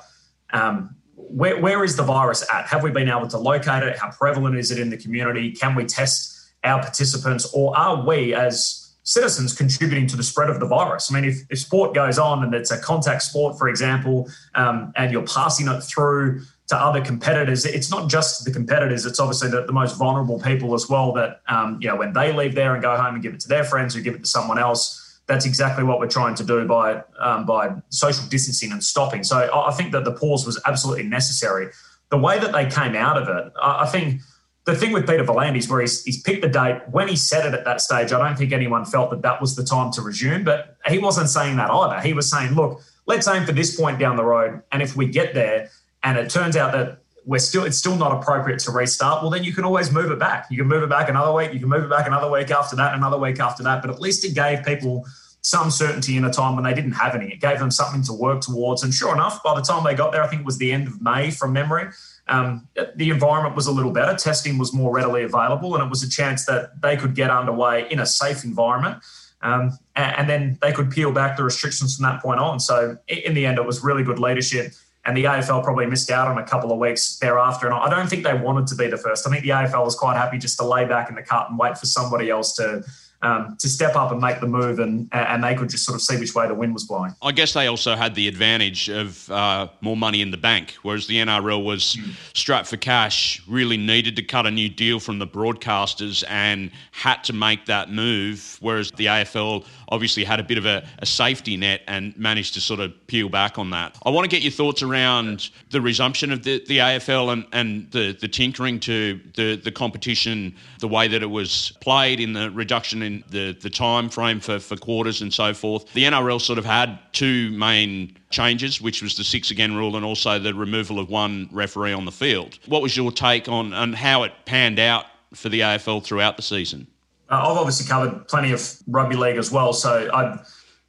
um, 0.59 0.73
where, 1.15 1.57
where 1.65 1.83
is 1.87 1.95
the 1.95 2.03
virus 2.03 2.41
at? 2.53 2.65
Have 2.65 2.83
we 2.83 2.91
been 2.91 3.09
able 3.09 3.29
to 3.35 3.37
locate 3.37 3.83
it? 3.83 3.97
How 3.97 4.09
prevalent 4.11 4.55
is 4.57 4.71
it 4.71 4.79
in 4.79 4.89
the 4.89 4.97
community? 4.97 5.51
Can 5.51 5.75
we 5.75 5.85
test 5.85 6.17
our 6.63 6.79
participants, 6.81 7.43
or 7.53 7.77
are 7.77 8.05
we 8.05 8.33
as 8.33 8.93
citizens 9.03 9.53
contributing 9.53 10.07
to 10.07 10.17
the 10.17 10.23
spread 10.23 10.49
of 10.49 10.59
the 10.59 10.67
virus? 10.67 11.09
I 11.09 11.15
mean, 11.15 11.29
if, 11.31 11.37
if 11.49 11.59
sport 11.59 11.95
goes 11.95 12.19
on 12.19 12.43
and 12.43 12.53
it's 12.53 12.71
a 12.71 12.79
contact 12.91 13.21
sport, 13.23 13.57
for 13.57 13.69
example, 13.69 14.29
um, 14.55 14.91
and 14.97 15.11
you're 15.13 15.25
passing 15.25 15.69
it 15.69 15.81
through 15.81 16.41
to 16.67 16.75
other 16.75 17.01
competitors, 17.01 17.65
it's 17.65 17.89
not 17.89 18.09
just 18.09 18.43
the 18.43 18.51
competitors, 18.51 19.05
it's 19.05 19.19
obviously 19.19 19.49
the, 19.49 19.65
the 19.65 19.71
most 19.71 19.97
vulnerable 19.97 20.39
people 20.39 20.73
as 20.73 20.89
well 20.89 21.13
that, 21.13 21.41
um, 21.47 21.77
you 21.81 21.87
know, 21.87 21.95
when 21.95 22.11
they 22.11 22.33
leave 22.33 22.55
there 22.55 22.73
and 22.73 22.81
go 22.81 22.95
home 22.97 23.13
and 23.13 23.23
give 23.23 23.33
it 23.33 23.39
to 23.39 23.47
their 23.47 23.63
friends 23.63 23.95
or 23.95 24.01
give 24.01 24.15
it 24.15 24.23
to 24.23 24.29
someone 24.29 24.59
else, 24.59 25.19
that's 25.27 25.45
exactly 25.45 25.83
what 25.83 25.99
we're 25.99 26.07
trying 26.07 26.35
to 26.35 26.43
do 26.43 26.65
by 26.65 27.03
um, 27.19 27.45
by 27.45 27.69
social 27.89 28.25
distancing 28.29 28.71
and 28.71 28.83
stopping. 28.83 29.23
So 29.23 29.49
I 29.53 29.71
think 29.71 29.91
that 29.91 30.05
the 30.05 30.13
pause 30.13 30.45
was 30.45 30.59
absolutely 30.65 31.03
necessary. 31.03 31.69
The 32.09 32.17
way 32.17 32.39
that 32.39 32.53
they 32.53 32.65
came 32.65 32.95
out 32.95 33.21
of 33.21 33.27
it, 33.27 33.53
I 33.61 33.85
think 33.87 34.21
the 34.63 34.75
thing 34.75 34.91
with 34.91 35.07
Peter 35.07 35.23
V'landys, 35.23 35.69
where 35.69 35.81
he's, 35.81 36.03
he's 36.03 36.21
picked 36.21 36.41
the 36.41 36.49
date, 36.49 36.81
when 36.91 37.07
he 37.07 37.15
said 37.15 37.45
it 37.45 37.53
at 37.53 37.65
that 37.65 37.81
stage, 37.81 38.11
I 38.11 38.19
don't 38.19 38.37
think 38.37 38.51
anyone 38.51 38.85
felt 38.85 39.09
that 39.11 39.21
that 39.21 39.39
was 39.39 39.55
the 39.55 39.63
time 39.63 39.91
to 39.93 40.01
resume. 40.01 40.43
But 40.43 40.77
he 40.87 40.99
wasn't 40.99 41.29
saying 41.29 41.55
that 41.57 41.69
either. 41.69 42.01
He 42.01 42.13
was 42.13 42.29
saying, 42.29 42.53
look, 42.53 42.81
let's 43.05 43.27
aim 43.27 43.45
for 43.45 43.53
this 43.53 43.79
point 43.79 43.99
down 43.99 44.15
the 44.17 44.25
road. 44.25 44.61
And 44.71 44.81
if 44.81 44.95
we 44.95 45.07
get 45.07 45.33
there, 45.33 45.69
and 46.03 46.17
it 46.17 46.29
turns 46.29 46.55
out 46.55 46.71
that 46.71 46.99
we're 47.25 47.39
still 47.39 47.65
it's 47.65 47.77
still 47.77 47.95
not 47.95 48.11
appropriate 48.11 48.59
to 48.59 48.71
restart, 48.71 49.21
well 49.21 49.29
then 49.29 49.43
you 49.43 49.53
can 49.53 49.65
always 49.65 49.91
move 49.91 50.11
it 50.11 50.19
back. 50.19 50.47
You 50.49 50.57
can 50.57 50.67
move 50.67 50.83
it 50.83 50.89
back 50.89 51.09
another 51.09 51.33
week, 51.33 51.53
you 51.53 51.59
can 51.59 51.69
move 51.69 51.83
it 51.83 51.89
back 51.89 52.07
another 52.07 52.31
week 52.31 52.51
after 52.51 52.75
that, 52.77 52.95
another 52.95 53.17
week 53.17 53.39
after 53.39 53.63
that. 53.63 53.81
But 53.81 53.91
at 53.91 53.99
least 53.99 54.23
it 54.23 54.33
gave 54.33 54.63
people 54.63 55.05
some 55.41 55.71
certainty 55.71 56.17
in 56.17 56.25
a 56.25 56.31
time 56.31 56.55
when 56.55 56.65
they 56.65 56.73
didn't 56.73 56.91
have 56.91 57.15
any. 57.15 57.31
It 57.31 57.39
gave 57.39 57.59
them 57.59 57.71
something 57.71 58.03
to 58.03 58.13
work 58.13 58.41
towards. 58.41 58.83
And 58.83 58.93
sure 58.93 59.13
enough, 59.13 59.41
by 59.43 59.55
the 59.55 59.61
time 59.61 59.83
they 59.85 59.93
got 59.93 60.11
there, 60.11 60.21
I 60.21 60.27
think 60.27 60.41
it 60.41 60.45
was 60.45 60.57
the 60.57 60.73
end 60.73 60.87
of 60.87 61.01
May 61.01 61.31
from 61.31 61.53
memory. 61.53 61.89
Um, 62.27 62.67
the 62.95 63.09
environment 63.09 63.55
was 63.55 63.67
a 63.67 63.71
little 63.71 63.91
better. 63.91 64.17
Testing 64.17 64.57
was 64.57 64.73
more 64.73 64.93
readily 64.93 65.23
available, 65.23 65.75
and 65.75 65.83
it 65.83 65.89
was 65.89 66.03
a 66.03 66.09
chance 66.09 66.45
that 66.47 66.81
they 66.81 66.97
could 66.97 67.15
get 67.15 67.29
underway 67.29 67.87
in 67.89 67.99
a 67.99 68.05
safe 68.05 68.43
environment. 68.43 69.01
Um, 69.41 69.77
and, 69.95 70.15
and 70.17 70.29
then 70.29 70.57
they 70.61 70.73
could 70.73 70.91
peel 70.91 71.13
back 71.13 71.37
the 71.37 71.43
restrictions 71.43 71.95
from 71.95 72.03
that 72.03 72.21
point 72.21 72.41
on. 72.41 72.59
So, 72.59 72.97
in 73.07 73.33
the 73.33 73.45
end, 73.45 73.57
it 73.57 73.65
was 73.65 73.81
really 73.81 74.03
good 74.03 74.19
leadership 74.19 74.73
and 75.07 75.15
the 75.15 75.23
AFL 75.23 75.63
probably 75.63 75.85
missed 75.85 76.11
out 76.11 76.27
on 76.27 76.37
a 76.37 76.43
couple 76.43 76.69
of 76.71 76.79
weeks 76.79 77.15
thereafter. 77.15 77.65
And 77.65 77.73
I 77.73 77.89
don't 77.89 78.09
think 78.09 78.23
they 78.23 78.33
wanted 78.33 78.67
to 78.67 78.75
be 78.75 78.87
the 78.87 78.97
first. 78.97 79.25
I 79.25 79.31
think 79.31 79.41
the 79.41 79.51
AFL 79.51 79.85
was 79.85 79.95
quite 79.95 80.17
happy 80.17 80.37
just 80.37 80.57
to 80.57 80.65
lay 80.65 80.83
back 80.83 81.07
in 81.09 81.15
the 81.15 81.23
cut 81.23 81.49
and 81.49 81.57
wait 81.57 81.77
for 81.77 81.85
somebody 81.85 82.29
else 82.29 82.53
to 82.57 82.83
um, 83.21 83.57
to 83.59 83.67
step 83.67 83.95
up 83.95 84.11
and 84.11 84.21
make 84.21 84.39
the 84.39 84.47
move, 84.47 84.79
and 84.79 85.09
and 85.11 85.43
they 85.43 85.55
could 85.55 85.69
just 85.69 85.85
sort 85.85 85.95
of 85.95 86.01
see 86.01 86.17
which 86.17 86.35
way 86.35 86.47
the 86.47 86.53
wind 86.53 86.73
was 86.73 86.83
blowing. 86.83 87.13
I 87.21 87.31
guess 87.31 87.53
they 87.53 87.67
also 87.67 87.95
had 87.95 88.15
the 88.15 88.27
advantage 88.27 88.89
of 88.89 89.29
uh, 89.31 89.67
more 89.81 89.97
money 89.97 90.21
in 90.21 90.31
the 90.31 90.37
bank, 90.37 90.75
whereas 90.83 91.07
the 91.07 91.15
NRL 91.15 91.63
was 91.63 91.95
mm. 91.95 92.13
strapped 92.37 92.67
for 92.67 92.77
cash, 92.77 93.41
really 93.47 93.77
needed 93.77 94.15
to 94.17 94.23
cut 94.23 94.45
a 94.45 94.51
new 94.51 94.69
deal 94.69 94.99
from 94.99 95.19
the 95.19 95.27
broadcasters 95.27 96.23
and 96.29 96.71
had 96.91 97.23
to 97.23 97.33
make 97.33 97.65
that 97.65 97.91
move, 97.91 98.57
whereas 98.61 98.91
the 98.91 99.07
AFL 99.07 99.65
obviously 99.89 100.23
had 100.23 100.39
a 100.39 100.43
bit 100.43 100.57
of 100.57 100.65
a, 100.65 100.85
a 100.99 101.05
safety 101.05 101.57
net 101.57 101.81
and 101.87 102.15
managed 102.17 102.53
to 102.53 102.61
sort 102.61 102.79
of 102.79 102.93
peel 103.07 103.29
back 103.29 103.57
on 103.57 103.69
that. 103.71 103.97
I 104.05 104.09
want 104.09 104.25
to 104.25 104.29
get 104.29 104.43
your 104.43 104.51
thoughts 104.51 104.81
around 104.81 105.49
the 105.69 105.81
resumption 105.81 106.31
of 106.31 106.43
the, 106.43 106.63
the 106.67 106.79
AFL 106.79 107.33
and, 107.33 107.45
and 107.53 107.89
the, 107.91 108.17
the 108.19 108.27
tinkering 108.27 108.79
to 108.81 109.19
the, 109.35 109.55
the 109.55 109.71
competition, 109.71 110.55
the 110.79 110.87
way 110.87 111.07
that 111.07 111.23
it 111.23 111.29
was 111.29 111.71
played 111.81 112.19
in 112.19 112.33
the 112.33 112.51
reduction 112.51 113.01
in 113.07 113.23
the, 113.29 113.57
the 113.59 113.69
time 113.69 114.09
frame 114.09 114.39
for, 114.39 114.59
for 114.59 114.77
quarters 114.77 115.21
and 115.21 115.33
so 115.33 115.53
forth. 115.53 115.91
The 115.93 116.03
NRL 116.03 116.39
sort 116.39 116.59
of 116.59 116.65
had 116.65 116.99
two 117.13 117.49
main 117.51 118.15
changes, 118.29 118.79
which 118.79 119.01
was 119.01 119.15
the 119.17 119.23
six 119.23 119.49
again 119.49 119.75
rule 119.75 119.95
and 119.95 120.05
also 120.05 120.37
the 120.37 120.53
removal 120.53 120.99
of 120.99 121.09
one 121.09 121.49
referee 121.51 121.93
on 121.93 122.05
the 122.05 122.11
field. 122.11 122.59
What 122.67 122.81
was 122.81 122.95
your 122.95 123.11
take 123.11 123.49
on, 123.49 123.73
on 123.73 123.93
how 123.93 124.23
it 124.23 124.33
panned 124.45 124.79
out 124.79 125.05
for 125.33 125.49
the 125.49 125.61
AFL 125.61 126.03
throughout 126.03 126.35
the 126.35 126.43
season? 126.43 126.85
Uh, 127.29 127.49
I've 127.49 127.57
obviously 127.57 127.87
covered 127.87 128.27
plenty 128.27 128.51
of 128.51 128.61
rugby 128.87 129.15
league 129.15 129.37
as 129.37 129.51
well, 129.51 129.73
so 129.73 130.09
I 130.13 130.39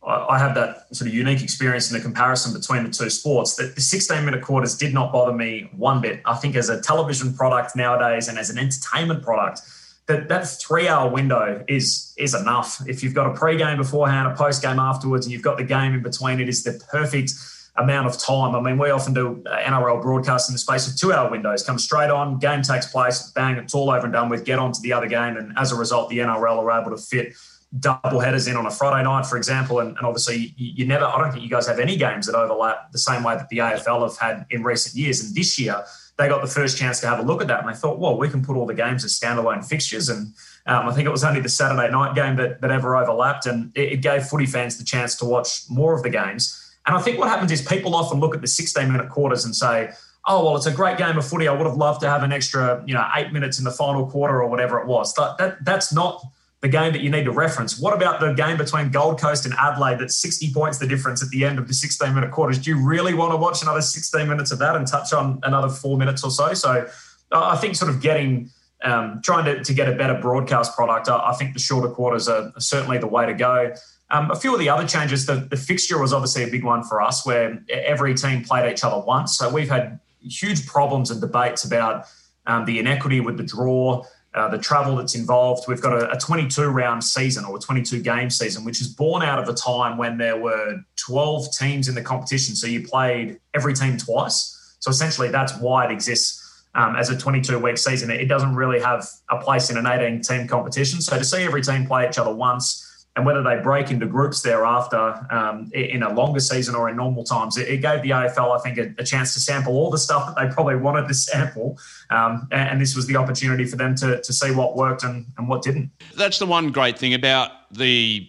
I 0.08 0.38
have 0.38 0.54
that 0.54 0.94
sort 0.94 1.08
of 1.08 1.14
unique 1.14 1.42
experience 1.42 1.90
in 1.90 1.96
the 1.96 2.02
comparison 2.02 2.54
between 2.54 2.84
the 2.84 2.90
two 2.90 3.10
sports. 3.10 3.56
That 3.56 3.74
the 3.74 3.80
16 3.80 4.24
minute 4.24 4.42
quarters 4.42 4.76
did 4.76 4.94
not 4.94 5.12
bother 5.12 5.32
me 5.32 5.68
one 5.76 6.00
bit. 6.00 6.22
I 6.24 6.34
think 6.36 6.56
as 6.56 6.70
a 6.70 6.80
television 6.80 7.34
product 7.34 7.76
nowadays 7.76 8.28
and 8.28 8.38
as 8.38 8.48
an 8.48 8.58
entertainment 8.58 9.22
product, 9.22 9.60
that 10.08 10.28
that 10.28 10.48
three 10.48 10.88
hour 10.88 11.08
window 11.10 11.64
is 11.68 12.12
is 12.16 12.34
enough. 12.34 12.82
If 12.86 13.02
you've 13.02 13.14
got 13.14 13.26
a 13.26 13.34
pre-game 13.34 13.76
beforehand, 13.76 14.26
a 14.26 14.34
post-game 14.34 14.78
afterwards, 14.78 15.26
and 15.26 15.32
you've 15.32 15.42
got 15.42 15.58
the 15.58 15.64
game 15.64 15.94
in 15.94 16.02
between, 16.02 16.40
it 16.40 16.48
is 16.48 16.64
the 16.64 16.82
perfect 16.90 17.32
amount 17.76 18.08
of 18.08 18.18
time. 18.18 18.56
I 18.56 18.60
mean, 18.60 18.78
we 18.78 18.90
often 18.90 19.14
do 19.14 19.42
uh, 19.46 19.56
NRL 19.58 20.02
broadcasts 20.02 20.48
in 20.48 20.54
the 20.54 20.58
space 20.58 20.88
of 20.88 20.96
two 20.96 21.12
hour 21.12 21.30
windows. 21.30 21.62
Come 21.62 21.78
straight 21.78 22.10
on, 22.10 22.38
game 22.38 22.62
takes 22.62 22.86
place, 22.86 23.30
bang, 23.34 23.56
it's 23.56 23.74
all 23.74 23.90
over 23.90 24.04
and 24.04 24.12
done 24.12 24.28
with. 24.28 24.44
Get 24.44 24.58
on 24.58 24.72
to 24.72 24.80
the 24.80 24.92
other 24.92 25.06
game, 25.06 25.36
and 25.36 25.56
as 25.56 25.70
a 25.72 25.76
result, 25.76 26.08
the 26.08 26.18
NRL 26.18 26.58
are 26.58 26.80
able 26.80 26.90
to 26.96 27.00
fit 27.00 27.34
double 27.78 28.18
headers 28.18 28.46
in 28.46 28.56
on 28.56 28.64
a 28.64 28.70
Friday 28.70 29.04
night, 29.04 29.26
for 29.26 29.36
example. 29.36 29.80
And, 29.80 29.96
and 29.96 30.06
obviously, 30.06 30.54
you, 30.56 30.72
you, 30.76 30.86
never, 30.86 31.04
I 31.04 31.18
don't 31.18 31.32
think 31.32 31.44
you 31.44 31.50
guys 31.50 31.66
have 31.66 31.78
any 31.78 31.96
games 31.96 32.26
that 32.26 32.34
overlap 32.34 32.92
the 32.92 32.98
same 32.98 33.22
way 33.22 33.36
that 33.36 33.48
the 33.50 33.58
AFL 33.58 34.02
have 34.08 34.16
had 34.16 34.46
in 34.48 34.62
recent 34.62 34.96
years. 34.96 35.22
And 35.22 35.34
this 35.34 35.58
year, 35.58 35.84
they 36.18 36.28
got 36.28 36.42
the 36.42 36.48
first 36.48 36.76
chance 36.76 37.00
to 37.00 37.06
have 37.06 37.20
a 37.20 37.22
look 37.22 37.40
at 37.40 37.46
that. 37.46 37.60
And 37.64 37.68
they 37.72 37.78
thought, 37.78 38.00
well, 38.00 38.18
we 38.18 38.28
can 38.28 38.44
put 38.44 38.56
all 38.56 38.66
the 38.66 38.74
games 38.74 39.04
as 39.04 39.18
standalone 39.18 39.64
fixtures. 39.64 40.08
And 40.08 40.34
um, 40.66 40.88
I 40.88 40.92
think 40.92 41.06
it 41.06 41.10
was 41.10 41.22
only 41.22 41.40
the 41.40 41.48
Saturday 41.48 41.90
night 41.90 42.16
game 42.16 42.36
that, 42.36 42.60
that 42.60 42.70
ever 42.72 42.96
overlapped. 42.96 43.46
And 43.46 43.70
it, 43.76 43.92
it 43.92 43.96
gave 44.02 44.24
footy 44.24 44.46
fans 44.46 44.78
the 44.78 44.84
chance 44.84 45.14
to 45.16 45.24
watch 45.24 45.62
more 45.70 45.94
of 45.94 46.02
the 46.02 46.10
games. 46.10 46.74
And 46.86 46.96
I 46.96 47.00
think 47.00 47.18
what 47.18 47.28
happens 47.28 47.52
is 47.52 47.62
people 47.62 47.94
often 47.94 48.18
look 48.18 48.34
at 48.34 48.40
the 48.40 48.48
16 48.48 48.90
minute 48.90 49.10
quarters 49.10 49.44
and 49.44 49.54
say, 49.54 49.90
oh, 50.26 50.44
well, 50.44 50.56
it's 50.56 50.66
a 50.66 50.72
great 50.72 50.98
game 50.98 51.16
of 51.16 51.26
footy. 51.26 51.46
I 51.46 51.52
would 51.52 51.66
have 51.66 51.76
loved 51.76 52.00
to 52.00 52.10
have 52.10 52.24
an 52.24 52.32
extra, 52.32 52.82
you 52.84 52.94
know, 52.94 53.06
eight 53.14 53.32
minutes 53.32 53.58
in 53.58 53.64
the 53.64 53.70
final 53.70 54.04
quarter 54.06 54.42
or 54.42 54.48
whatever 54.48 54.80
it 54.80 54.86
was. 54.86 55.14
That, 55.14 55.38
that 55.38 55.64
That's 55.64 55.92
not 55.92 56.20
the 56.60 56.68
game 56.68 56.92
that 56.92 57.02
you 57.02 57.10
need 57.10 57.24
to 57.24 57.30
reference. 57.30 57.78
What 57.78 57.94
about 57.94 58.18
the 58.18 58.32
game 58.32 58.56
between 58.56 58.90
Gold 58.90 59.20
Coast 59.20 59.44
and 59.44 59.54
Adelaide 59.54 60.00
that's 60.00 60.16
60 60.16 60.52
points 60.52 60.78
the 60.78 60.88
difference 60.88 61.22
at 61.22 61.28
the 61.28 61.44
end 61.44 61.58
of 61.58 61.68
the 61.68 61.74
16 61.74 62.12
minute 62.12 62.32
quarters? 62.32 62.58
Do 62.58 62.70
you 62.70 62.84
really 62.84 63.14
want 63.14 63.32
to 63.32 63.36
watch 63.36 63.62
another 63.62 63.80
16 63.80 64.28
minutes 64.28 64.50
of 64.50 64.58
that 64.58 64.74
and 64.74 64.86
touch 64.86 65.12
on 65.12 65.38
another 65.44 65.68
four 65.68 65.96
minutes 65.96 66.24
or 66.24 66.32
so? 66.32 66.54
So 66.54 66.88
I 67.30 67.56
think 67.56 67.76
sort 67.76 67.90
of 67.90 68.00
getting, 68.00 68.50
um, 68.82 69.20
trying 69.22 69.44
to, 69.44 69.62
to 69.62 69.72
get 69.72 69.88
a 69.88 69.94
better 69.94 70.14
broadcast 70.14 70.74
product, 70.74 71.08
I, 71.08 71.30
I 71.30 71.34
think 71.34 71.54
the 71.54 71.60
shorter 71.60 71.90
quarters 71.90 72.28
are 72.28 72.52
certainly 72.58 72.98
the 72.98 73.06
way 73.06 73.26
to 73.26 73.34
go. 73.34 73.72
Um, 74.10 74.30
a 74.30 74.36
few 74.36 74.52
of 74.52 74.58
the 74.58 74.68
other 74.68 74.86
changes, 74.86 75.26
the, 75.26 75.34
the 75.36 75.56
fixture 75.56 76.00
was 76.00 76.12
obviously 76.12 76.42
a 76.42 76.48
big 76.48 76.64
one 76.64 76.82
for 76.82 77.00
us 77.00 77.24
where 77.24 77.62
every 77.68 78.14
team 78.14 78.42
played 78.42 78.70
each 78.72 78.82
other 78.82 78.98
once. 79.04 79.36
So 79.36 79.48
we've 79.48 79.68
had 79.68 80.00
huge 80.20 80.66
problems 80.66 81.10
and 81.10 81.20
debates 81.20 81.64
about 81.64 82.06
um, 82.46 82.64
the 82.64 82.78
inequity 82.78 83.20
with 83.20 83.36
the 83.36 83.42
draw. 83.44 84.04
Uh, 84.38 84.48
the 84.48 84.58
travel 84.58 84.96
that's 84.96 85.14
involved. 85.14 85.64
We've 85.66 85.80
got 85.80 85.92
a, 85.92 86.10
a 86.12 86.18
22 86.18 86.68
round 86.68 87.02
season 87.02 87.44
or 87.44 87.56
a 87.56 87.60
22 87.60 88.02
game 88.02 88.30
season, 88.30 88.64
which 88.64 88.80
is 88.80 88.88
born 88.88 89.22
out 89.22 89.38
of 89.38 89.48
a 89.48 89.54
time 89.54 89.98
when 89.98 90.16
there 90.16 90.36
were 90.36 90.80
12 90.96 91.52
teams 91.56 91.88
in 91.88 91.94
the 91.94 92.02
competition. 92.02 92.54
So 92.54 92.66
you 92.66 92.86
played 92.86 93.40
every 93.54 93.74
team 93.74 93.96
twice. 93.96 94.76
So 94.80 94.90
essentially, 94.90 95.28
that's 95.28 95.56
why 95.58 95.86
it 95.86 95.90
exists 95.90 96.64
um, 96.74 96.96
as 96.96 97.10
a 97.10 97.18
22 97.18 97.58
week 97.58 97.78
season. 97.78 98.10
It 98.10 98.26
doesn't 98.26 98.54
really 98.54 98.80
have 98.80 99.06
a 99.30 99.40
place 99.40 99.70
in 99.70 99.76
an 99.76 99.86
18 99.86 100.22
team 100.22 100.46
competition. 100.46 101.00
So 101.00 101.18
to 101.18 101.24
see 101.24 101.42
every 101.42 101.62
team 101.62 101.86
play 101.86 102.08
each 102.08 102.18
other 102.18 102.32
once, 102.32 102.87
and 103.18 103.26
whether 103.26 103.42
they 103.42 103.56
break 103.56 103.90
into 103.90 104.06
groups 104.06 104.42
thereafter 104.42 105.26
um, 105.30 105.68
in 105.74 106.04
a 106.04 106.14
longer 106.14 106.38
season 106.38 106.76
or 106.76 106.88
in 106.88 106.94
normal 106.94 107.24
times, 107.24 107.58
it, 107.58 107.82
gave 107.82 108.00
the 108.02 108.10
AFL, 108.10 108.56
I 108.56 108.60
think, 108.60 108.78
a, 108.78 108.94
a, 109.02 109.04
chance 109.04 109.34
to 109.34 109.40
sample 109.40 109.76
all 109.76 109.90
the 109.90 109.98
stuff 109.98 110.24
that 110.28 110.40
they 110.40 110.54
probably 110.54 110.76
wanted 110.76 111.08
to 111.08 111.14
sample. 111.14 111.76
Um, 112.10 112.46
and, 112.52 112.80
this 112.80 112.94
was 112.94 113.08
the 113.08 113.16
opportunity 113.16 113.64
for 113.64 113.74
them 113.74 113.96
to, 113.96 114.22
to 114.22 114.32
see 114.32 114.52
what 114.52 114.76
worked 114.76 115.02
and, 115.02 115.26
and 115.36 115.48
what 115.48 115.62
didn't. 115.62 115.90
That's 116.16 116.38
the 116.38 116.46
one 116.46 116.70
great 116.70 116.96
thing 116.96 117.12
about 117.12 117.50
the 117.72 118.28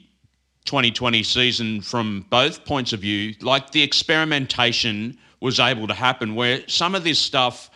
2020 0.66 1.22
season 1.22 1.82
from 1.82 2.26
both 2.32 2.66
points 2.66 2.92
of 2.92 3.02
view. 3.02 3.36
Like 3.42 3.70
the 3.70 3.84
experimentation 3.84 5.20
was 5.40 5.60
able 5.60 5.86
to 5.86 5.94
happen 5.94 6.34
where 6.34 6.68
some 6.68 6.96
of 6.96 7.04
this 7.04 7.20
stuff 7.20 7.70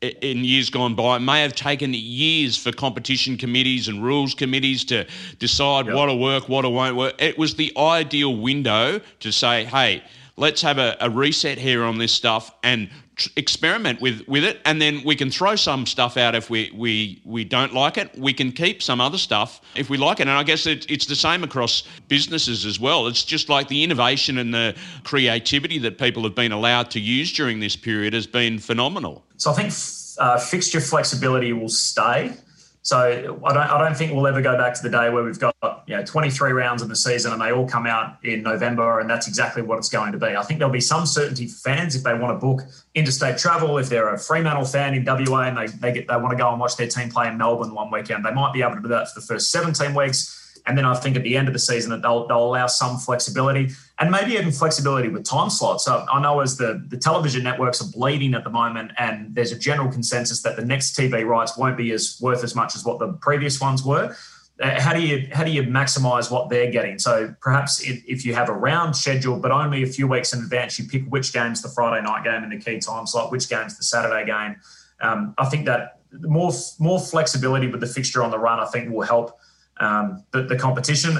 in 0.00 0.44
years 0.44 0.70
gone 0.70 0.94
by. 0.94 1.16
It 1.16 1.20
may 1.20 1.42
have 1.42 1.54
taken 1.54 1.92
years 1.92 2.56
for 2.56 2.72
competition 2.72 3.36
committees 3.36 3.88
and 3.88 4.02
rules 4.02 4.34
committees 4.34 4.84
to 4.86 5.06
decide 5.38 5.86
yep. 5.86 5.94
what'll 5.94 6.20
work, 6.20 6.48
what 6.48 6.70
won't 6.70 6.96
work. 6.96 7.14
It 7.18 7.38
was 7.38 7.56
the 7.56 7.72
ideal 7.76 8.36
window 8.36 9.00
to 9.20 9.32
say, 9.32 9.64
hey, 9.64 10.04
let's 10.36 10.62
have 10.62 10.78
a, 10.78 10.96
a 11.00 11.10
reset 11.10 11.58
here 11.58 11.82
on 11.82 11.98
this 11.98 12.12
stuff 12.12 12.54
and 12.62 12.88
tr- 13.16 13.28
experiment 13.34 14.00
with, 14.00 14.22
with 14.28 14.44
it. 14.44 14.60
And 14.64 14.80
then 14.80 15.02
we 15.04 15.16
can 15.16 15.30
throw 15.30 15.56
some 15.56 15.84
stuff 15.84 16.16
out 16.16 16.36
if 16.36 16.48
we, 16.48 16.70
we, 16.74 17.20
we 17.24 17.42
don't 17.42 17.74
like 17.74 17.98
it. 17.98 18.16
We 18.16 18.32
can 18.32 18.52
keep 18.52 18.80
some 18.80 19.00
other 19.00 19.18
stuff 19.18 19.60
if 19.74 19.90
we 19.90 19.98
like 19.98 20.20
it. 20.20 20.28
And 20.28 20.30
I 20.30 20.44
guess 20.44 20.66
it, 20.66 20.88
it's 20.88 21.06
the 21.06 21.16
same 21.16 21.42
across 21.42 21.82
businesses 22.06 22.64
as 22.64 22.78
well. 22.78 23.08
It's 23.08 23.24
just 23.24 23.48
like 23.48 23.66
the 23.66 23.82
innovation 23.82 24.38
and 24.38 24.54
the 24.54 24.76
creativity 25.02 25.78
that 25.80 25.98
people 25.98 26.22
have 26.22 26.36
been 26.36 26.52
allowed 26.52 26.88
to 26.92 27.00
use 27.00 27.32
during 27.32 27.58
this 27.58 27.74
period 27.74 28.14
has 28.14 28.28
been 28.28 28.60
phenomenal. 28.60 29.24
So 29.38 29.52
I 29.52 29.54
think 29.54 29.72
uh, 30.18 30.38
fixture 30.38 30.80
flexibility 30.80 31.52
will 31.52 31.68
stay. 31.68 32.34
So 32.82 33.40
I 33.44 33.52
don't, 33.52 33.70
I 33.70 33.78
don't 33.78 33.96
think 33.96 34.12
we'll 34.12 34.26
ever 34.26 34.40
go 34.40 34.56
back 34.56 34.72
to 34.74 34.82
the 34.82 34.88
day 34.88 35.10
where 35.10 35.22
we've 35.22 35.38
got 35.38 35.54
you 35.86 35.96
know 35.96 36.04
23 36.04 36.52
rounds 36.52 36.80
in 36.80 36.88
the 36.88 36.96
season 36.96 37.32
and 37.32 37.40
they 37.42 37.52
all 37.52 37.68
come 37.68 37.86
out 37.86 38.16
in 38.24 38.42
November 38.42 39.00
and 39.00 39.10
that's 39.10 39.28
exactly 39.28 39.62
what 39.62 39.78
it's 39.78 39.90
going 39.90 40.12
to 40.12 40.18
be. 40.18 40.28
I 40.28 40.42
think 40.42 40.58
there'll 40.58 40.72
be 40.72 40.80
some 40.80 41.04
certainty 41.04 41.48
for 41.48 41.58
fans 41.58 41.94
if 41.94 42.02
they 42.02 42.14
want 42.14 42.34
to 42.34 42.46
book 42.46 42.62
interstate 42.94 43.36
travel. 43.36 43.78
If 43.78 43.88
they're 43.88 44.14
a 44.14 44.18
Fremantle 44.18 44.64
fan 44.64 44.94
in 44.94 45.04
WA 45.04 45.42
and 45.42 45.56
they 45.56 45.66
they 45.66 45.92
get 45.92 46.08
they 46.08 46.16
want 46.16 46.30
to 46.30 46.36
go 46.36 46.50
and 46.50 46.58
watch 46.58 46.76
their 46.76 46.88
team 46.88 47.10
play 47.10 47.28
in 47.28 47.36
Melbourne 47.36 47.74
one 47.74 47.90
weekend, 47.90 48.24
they 48.24 48.32
might 48.32 48.54
be 48.54 48.62
able 48.62 48.76
to 48.76 48.80
do 48.80 48.88
that 48.88 49.12
for 49.12 49.20
the 49.20 49.26
first 49.26 49.50
17 49.50 49.94
weeks. 49.94 50.47
And 50.68 50.76
then 50.76 50.84
I 50.84 50.94
think 50.94 51.16
at 51.16 51.22
the 51.22 51.34
end 51.34 51.48
of 51.48 51.54
the 51.54 51.58
season 51.58 51.90
that 51.92 52.02
they'll, 52.02 52.28
they'll 52.28 52.44
allow 52.44 52.66
some 52.66 52.98
flexibility 52.98 53.70
and 53.98 54.10
maybe 54.10 54.32
even 54.32 54.52
flexibility 54.52 55.08
with 55.08 55.24
time 55.24 55.48
slots. 55.48 55.86
So 55.86 56.04
I 56.12 56.20
know 56.20 56.40
as 56.40 56.58
the, 56.58 56.84
the 56.88 56.98
television 56.98 57.42
networks 57.42 57.80
are 57.80 57.90
bleeding 57.90 58.34
at 58.34 58.44
the 58.44 58.50
moment, 58.50 58.92
and 58.98 59.34
there's 59.34 59.50
a 59.50 59.58
general 59.58 59.90
consensus 59.90 60.42
that 60.42 60.56
the 60.56 60.64
next 60.64 60.94
TV 60.94 61.26
rights 61.26 61.56
won't 61.56 61.78
be 61.78 61.90
as 61.92 62.18
worth 62.20 62.44
as 62.44 62.54
much 62.54 62.76
as 62.76 62.84
what 62.84 62.98
the 62.98 63.14
previous 63.14 63.60
ones 63.60 63.82
were. 63.82 64.14
Uh, 64.60 64.78
how 64.78 64.92
do 64.92 65.00
you 65.00 65.28
how 65.32 65.44
do 65.44 65.50
you 65.52 65.62
maximize 65.62 66.30
what 66.30 66.50
they're 66.50 66.70
getting? 66.70 66.98
So 66.98 67.34
perhaps 67.40 67.80
if, 67.80 68.02
if 68.06 68.26
you 68.26 68.34
have 68.34 68.48
a 68.48 68.52
round 68.52 68.94
schedule, 68.94 69.38
but 69.38 69.52
only 69.52 69.84
a 69.84 69.86
few 69.86 70.06
weeks 70.06 70.34
in 70.34 70.40
advance, 70.40 70.78
you 70.78 70.86
pick 70.86 71.06
which 71.06 71.32
game's 71.32 71.62
the 71.62 71.68
Friday 71.68 72.04
night 72.04 72.24
game 72.24 72.42
in 72.42 72.50
the 72.50 72.58
key 72.58 72.78
time 72.78 73.06
slot, 73.06 73.32
which 73.32 73.48
game's 73.48 73.78
the 73.78 73.84
Saturday 73.84 74.26
game. 74.26 74.56
Um, 75.00 75.34
I 75.38 75.46
think 75.46 75.64
that 75.66 76.00
more 76.12 76.52
more 76.78 77.00
flexibility 77.00 77.68
with 77.68 77.80
the 77.80 77.86
fixture 77.86 78.22
on 78.22 78.30
the 78.30 78.38
run, 78.38 78.58
I 78.58 78.66
think, 78.66 78.90
will 78.90 79.06
help 79.06 79.38
um, 79.80 80.24
the, 80.32 80.42
the 80.42 80.56
competition 80.56 81.18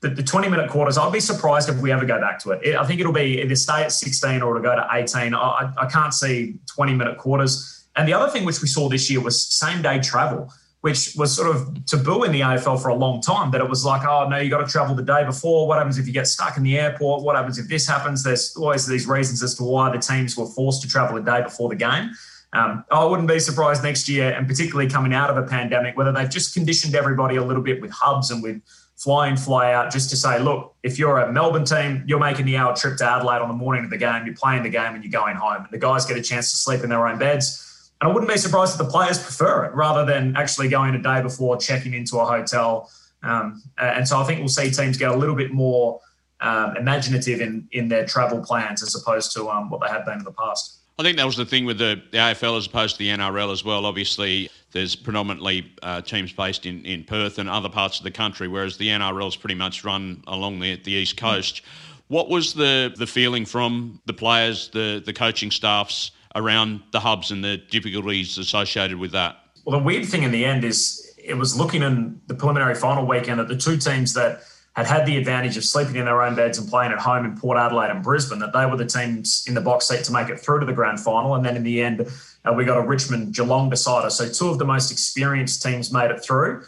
the, 0.00 0.08
the 0.08 0.22
20 0.22 0.48
minute 0.48 0.70
quarters, 0.70 0.96
I'd 0.96 1.12
be 1.12 1.20
surprised 1.20 1.68
if 1.68 1.78
we 1.80 1.92
ever 1.92 2.06
go 2.06 2.18
back 2.20 2.38
to 2.40 2.50
it. 2.50 2.60
it 2.64 2.76
I 2.76 2.84
think 2.86 3.00
it'll 3.00 3.12
be 3.12 3.42
either 3.42 3.54
stay 3.54 3.82
at 3.82 3.92
16 3.92 4.42
or 4.42 4.54
to 4.54 4.60
go 4.60 4.74
to 4.74 4.86
18. 4.90 5.34
I, 5.34 5.72
I 5.76 5.86
can't 5.86 6.14
see 6.14 6.58
20 6.74 6.94
minute 6.94 7.18
quarters. 7.18 7.86
And 7.96 8.08
the 8.08 8.14
other 8.14 8.30
thing 8.30 8.44
which 8.44 8.62
we 8.62 8.68
saw 8.68 8.88
this 8.88 9.10
year 9.10 9.20
was 9.20 9.44
same 9.44 9.82
day 9.82 10.00
travel, 10.00 10.50
which 10.80 11.14
was 11.16 11.36
sort 11.36 11.54
of 11.54 11.84
taboo 11.84 12.22
in 12.22 12.32
the 12.32 12.40
AFL 12.40 12.80
for 12.80 12.88
a 12.88 12.94
long 12.94 13.20
time. 13.20 13.50
That 13.50 13.60
it 13.60 13.68
was 13.68 13.84
like, 13.84 14.06
oh, 14.06 14.26
no, 14.26 14.38
you 14.38 14.48
got 14.48 14.64
to 14.64 14.72
travel 14.72 14.94
the 14.94 15.02
day 15.02 15.24
before. 15.24 15.68
What 15.68 15.76
happens 15.76 15.98
if 15.98 16.06
you 16.06 16.14
get 16.14 16.26
stuck 16.26 16.56
in 16.56 16.62
the 16.62 16.78
airport? 16.78 17.22
What 17.22 17.36
happens 17.36 17.58
if 17.58 17.68
this 17.68 17.86
happens? 17.86 18.22
There's 18.22 18.56
always 18.56 18.86
these 18.86 19.06
reasons 19.06 19.42
as 19.42 19.54
to 19.56 19.64
why 19.64 19.90
the 19.90 19.98
teams 19.98 20.34
were 20.34 20.46
forced 20.46 20.80
to 20.82 20.88
travel 20.88 21.16
the 21.16 21.30
day 21.30 21.42
before 21.42 21.68
the 21.68 21.76
game. 21.76 22.12
Um, 22.52 22.84
I 22.90 23.04
wouldn't 23.04 23.28
be 23.28 23.38
surprised 23.38 23.82
next 23.82 24.08
year, 24.08 24.32
and 24.32 24.48
particularly 24.48 24.90
coming 24.90 25.14
out 25.14 25.30
of 25.30 25.36
a 25.36 25.46
pandemic, 25.46 25.96
whether 25.96 26.12
they've 26.12 26.30
just 26.30 26.52
conditioned 26.52 26.94
everybody 26.94 27.36
a 27.36 27.44
little 27.44 27.62
bit 27.62 27.80
with 27.80 27.92
hubs 27.92 28.30
and 28.30 28.42
with 28.42 28.60
fly 28.96 29.28
in, 29.28 29.36
fly 29.36 29.72
out, 29.72 29.90
just 29.92 30.10
to 30.10 30.16
say, 30.16 30.38
look, 30.38 30.74
if 30.82 30.98
you're 30.98 31.18
a 31.18 31.32
Melbourne 31.32 31.64
team, 31.64 32.04
you're 32.06 32.18
making 32.18 32.46
the 32.46 32.56
hour 32.56 32.76
trip 32.76 32.98
to 32.98 33.04
Adelaide 33.04 33.40
on 33.40 33.48
the 33.48 33.54
morning 33.54 33.84
of 33.84 33.90
the 33.90 33.96
game, 33.96 34.26
you're 34.26 34.34
playing 34.34 34.62
the 34.62 34.68
game 34.68 34.94
and 34.94 35.02
you're 35.02 35.12
going 35.12 35.36
home. 35.36 35.62
And 35.62 35.70
the 35.70 35.78
guys 35.78 36.04
get 36.04 36.18
a 36.18 36.22
chance 36.22 36.50
to 36.50 36.58
sleep 36.58 36.82
in 36.82 36.90
their 36.90 37.06
own 37.06 37.18
beds. 37.18 37.92
And 38.00 38.10
I 38.10 38.12
wouldn't 38.12 38.30
be 38.30 38.36
surprised 38.36 38.72
if 38.72 38.78
the 38.78 38.90
players 38.90 39.18
prefer 39.18 39.64
it 39.64 39.74
rather 39.74 40.04
than 40.04 40.36
actually 40.36 40.68
going 40.68 40.94
a 40.94 41.02
day 41.02 41.22
before 41.22 41.56
checking 41.56 41.94
into 41.94 42.18
a 42.18 42.26
hotel 42.26 42.90
Um, 43.22 43.62
and 43.78 44.06
so 44.06 44.18
I 44.18 44.24
think 44.24 44.40
we'll 44.40 44.48
see 44.48 44.70
teams 44.70 44.96
get 44.96 45.10
a 45.10 45.16
little 45.16 45.34
bit 45.36 45.52
more 45.52 46.00
um, 46.40 46.76
imaginative 46.76 47.40
in, 47.40 47.68
in 47.72 47.88
their 47.88 48.06
travel 48.06 48.40
plans 48.40 48.82
as 48.82 48.94
opposed 48.94 49.32
to 49.34 49.48
um, 49.50 49.68
what 49.68 49.80
they 49.80 49.88
have 49.88 50.04
been 50.04 50.18
in 50.18 50.24
the 50.24 50.32
past. 50.32 50.79
I 51.00 51.02
think 51.02 51.16
that 51.16 51.24
was 51.24 51.36
the 51.36 51.46
thing 51.46 51.64
with 51.64 51.78
the, 51.78 52.02
the 52.10 52.18
AFL 52.18 52.58
as 52.58 52.66
opposed 52.66 52.96
to 52.96 52.98
the 52.98 53.08
NRL 53.08 53.50
as 53.50 53.64
well. 53.64 53.86
Obviously, 53.86 54.50
there's 54.72 54.94
predominantly 54.94 55.72
uh, 55.82 56.02
teams 56.02 56.30
based 56.30 56.66
in, 56.66 56.84
in 56.84 57.04
Perth 57.04 57.38
and 57.38 57.48
other 57.48 57.70
parts 57.70 57.96
of 57.96 58.04
the 58.04 58.10
country, 58.10 58.48
whereas 58.48 58.76
the 58.76 58.88
NRL 58.88 59.26
is 59.26 59.34
pretty 59.34 59.54
much 59.54 59.82
run 59.82 60.22
along 60.26 60.60
the, 60.60 60.76
the 60.76 60.92
East 60.92 61.16
Coast. 61.16 61.62
What 62.08 62.28
was 62.28 62.52
the, 62.52 62.92
the 62.98 63.06
feeling 63.06 63.46
from 63.46 63.98
the 64.04 64.12
players, 64.12 64.68
the, 64.68 65.02
the 65.02 65.14
coaching 65.14 65.50
staffs 65.50 66.10
around 66.34 66.82
the 66.92 67.00
hubs 67.00 67.30
and 67.30 67.42
the 67.42 67.56
difficulties 67.56 68.36
associated 68.36 68.98
with 68.98 69.12
that? 69.12 69.38
Well, 69.64 69.78
the 69.78 69.84
weird 69.84 70.04
thing 70.04 70.24
in 70.24 70.32
the 70.32 70.44
end 70.44 70.64
is 70.64 71.14
it 71.16 71.32
was 71.32 71.58
looking 71.58 71.82
in 71.82 72.20
the 72.26 72.34
preliminary 72.34 72.74
final 72.74 73.06
weekend 73.06 73.40
at 73.40 73.48
the 73.48 73.56
two 73.56 73.78
teams 73.78 74.12
that 74.12 74.42
had 74.80 74.98
had 74.98 75.06
the 75.06 75.18
advantage 75.18 75.56
of 75.56 75.64
sleeping 75.64 75.96
in 75.96 76.06
their 76.06 76.22
own 76.22 76.34
beds 76.34 76.58
and 76.58 76.68
playing 76.68 76.92
at 76.92 76.98
home 76.98 77.26
in 77.26 77.36
Port 77.36 77.58
Adelaide 77.58 77.90
and 77.90 78.02
Brisbane, 78.02 78.38
that 78.38 78.52
they 78.54 78.64
were 78.64 78.76
the 78.76 78.86
teams 78.86 79.44
in 79.46 79.54
the 79.54 79.60
box 79.60 79.88
seat 79.88 80.04
to 80.04 80.12
make 80.12 80.28
it 80.28 80.40
through 80.40 80.60
to 80.60 80.66
the 80.66 80.72
grand 80.72 81.00
final. 81.00 81.34
And 81.34 81.44
then 81.44 81.54
in 81.54 81.62
the 81.62 81.82
end, 81.82 82.08
uh, 82.44 82.52
we 82.52 82.64
got 82.64 82.78
a 82.78 82.82
Richmond 82.82 83.34
Geelong 83.34 83.68
decider. 83.68 84.08
So 84.08 84.28
two 84.28 84.48
of 84.48 84.58
the 84.58 84.64
most 84.64 84.90
experienced 84.90 85.62
teams 85.62 85.92
made 85.92 86.10
it 86.10 86.24
through. 86.24 86.64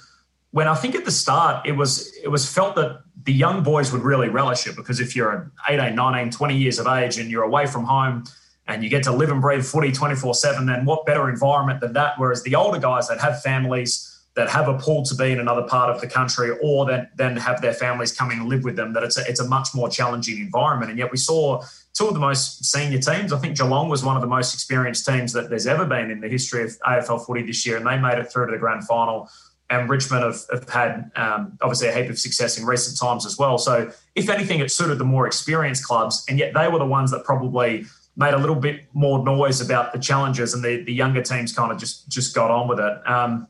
When 0.51 0.69
I 0.69 0.75
think 0.75 0.95
at 0.95 1.07
the 1.07 1.11
start, 1.11 1.67
it 1.67 1.73
was 1.73 2.15
it 2.23 2.29
was 2.29 2.47
felt 2.51 2.77
that 2.77 3.01
the 3.25 3.33
young 3.33 3.63
boys 3.63 3.93
would 3.93 4.03
really 4.03 4.29
relish 4.29 4.67
it 4.67 4.77
because 4.77 5.01
if 5.01 5.17
you're 5.17 5.51
18, 5.69 5.95
19, 5.95 6.31
20 6.31 6.57
years 6.57 6.79
of 6.79 6.87
age 6.87 7.19
and 7.19 7.31
you're 7.31 7.45
away 7.45 7.67
from 7.67 7.85
home 7.85 8.25
and 8.67 8.85
you 8.85 8.91
get 8.91 9.03
to 9.05 9.13
live 9.13 9.31
and 9.31 9.41
breathe 9.41 9.65
footy 9.65 9.91
24 9.91 10.35
7, 10.35 10.67
then 10.67 10.85
what 10.85 11.07
better 11.07 11.31
environment 11.31 11.81
than 11.81 11.95
that? 11.95 12.15
Whereas 12.19 12.43
the 12.43 12.55
older 12.57 12.79
guys 12.79 13.09
that 13.09 13.21
have 13.21 13.41
families, 13.41 14.12
that 14.35 14.49
have 14.49 14.69
a 14.69 14.79
pull 14.79 15.03
to 15.05 15.15
be 15.15 15.31
in 15.31 15.39
another 15.41 15.63
part 15.63 15.95
of 15.95 16.01
the 16.01 16.07
country 16.07 16.57
or 16.63 16.87
that 16.87 17.15
then 17.17 17.37
have 17.37 17.61
their 17.61 17.75
families 17.75 18.13
coming 18.13 18.39
and 18.39 18.49
live 18.49 18.65
with 18.65 18.77
them, 18.77 18.95
that 18.95 19.03
it's 19.03 19.19
a, 19.19 19.23
it's 19.29 19.41
a 19.41 19.49
much 19.49 19.69
more 19.75 19.91
challenging 19.91 20.39
environment. 20.39 20.91
And 20.91 20.99
yet 20.99 21.11
we 21.11 21.19
saw 21.19 21.63
two 21.93 22.07
of 22.07 22.15
the 22.15 22.21
most 22.21 22.65
senior 22.65 22.99
teams. 22.99 23.33
I 23.33 23.39
think 23.39 23.57
Geelong 23.59 23.91
was 23.91 24.03
one 24.03 24.17
of 24.17 24.23
the 24.23 24.29
most 24.29 24.55
experienced 24.55 25.07
teams 25.07 25.33
that 25.35 25.51
there's 25.51 25.67
ever 25.67 25.85
been 25.85 26.11
in 26.11 26.21
the 26.21 26.29
history 26.29 26.65
of 26.65 26.71
AFL 26.81 27.27
footy 27.27 27.43
this 27.43 27.67
year, 27.67 27.77
and 27.77 27.87
they 27.87 27.99
made 27.99 28.19
it 28.19 28.33
through 28.33 28.47
to 28.47 28.53
the 28.53 28.59
grand 28.59 28.85
final. 28.87 29.29
And 29.69 29.89
Richmond 29.89 30.25
have, 30.25 30.41
have 30.51 30.69
had 30.69 31.11
um, 31.17 31.59
obviously 31.61 31.89
a 31.89 31.93
heap 31.93 32.11
of 32.11 32.19
success 32.19 32.59
in 32.59 32.65
recent 32.65 32.99
times 32.99 33.25
as 33.25 33.39
well. 33.39 33.59
So, 33.59 33.91
if 34.15 34.29
anything, 34.29 34.61
it 34.61 34.71
suited 34.71 34.99
the 34.99 35.05
more 35.05 35.27
experienced 35.27 35.85
clubs, 35.85 36.25
and 36.29 36.39
yet 36.39 36.53
they 36.55 36.69
were 36.69 36.79
the 36.79 36.87
ones 36.87 37.11
that 37.11 37.25
probably 37.25 37.87
made 38.15 38.35
a 38.35 38.39
little 38.39 38.57
bit 38.57 38.85
more 38.93 39.25
noise 39.25 39.63
about 39.63 39.93
the 39.93 39.99
challenges, 39.99 40.53
and 40.53 40.63
the, 40.63 40.83
the 40.85 40.93
younger 40.93 41.23
teams 41.23 41.55
kind 41.55 41.73
of 41.73 41.79
just 41.79 42.09
just 42.09 42.35
got 42.35 42.51
on 42.51 42.69
with 42.69 42.81
it. 42.81 43.09
Um, 43.09 43.49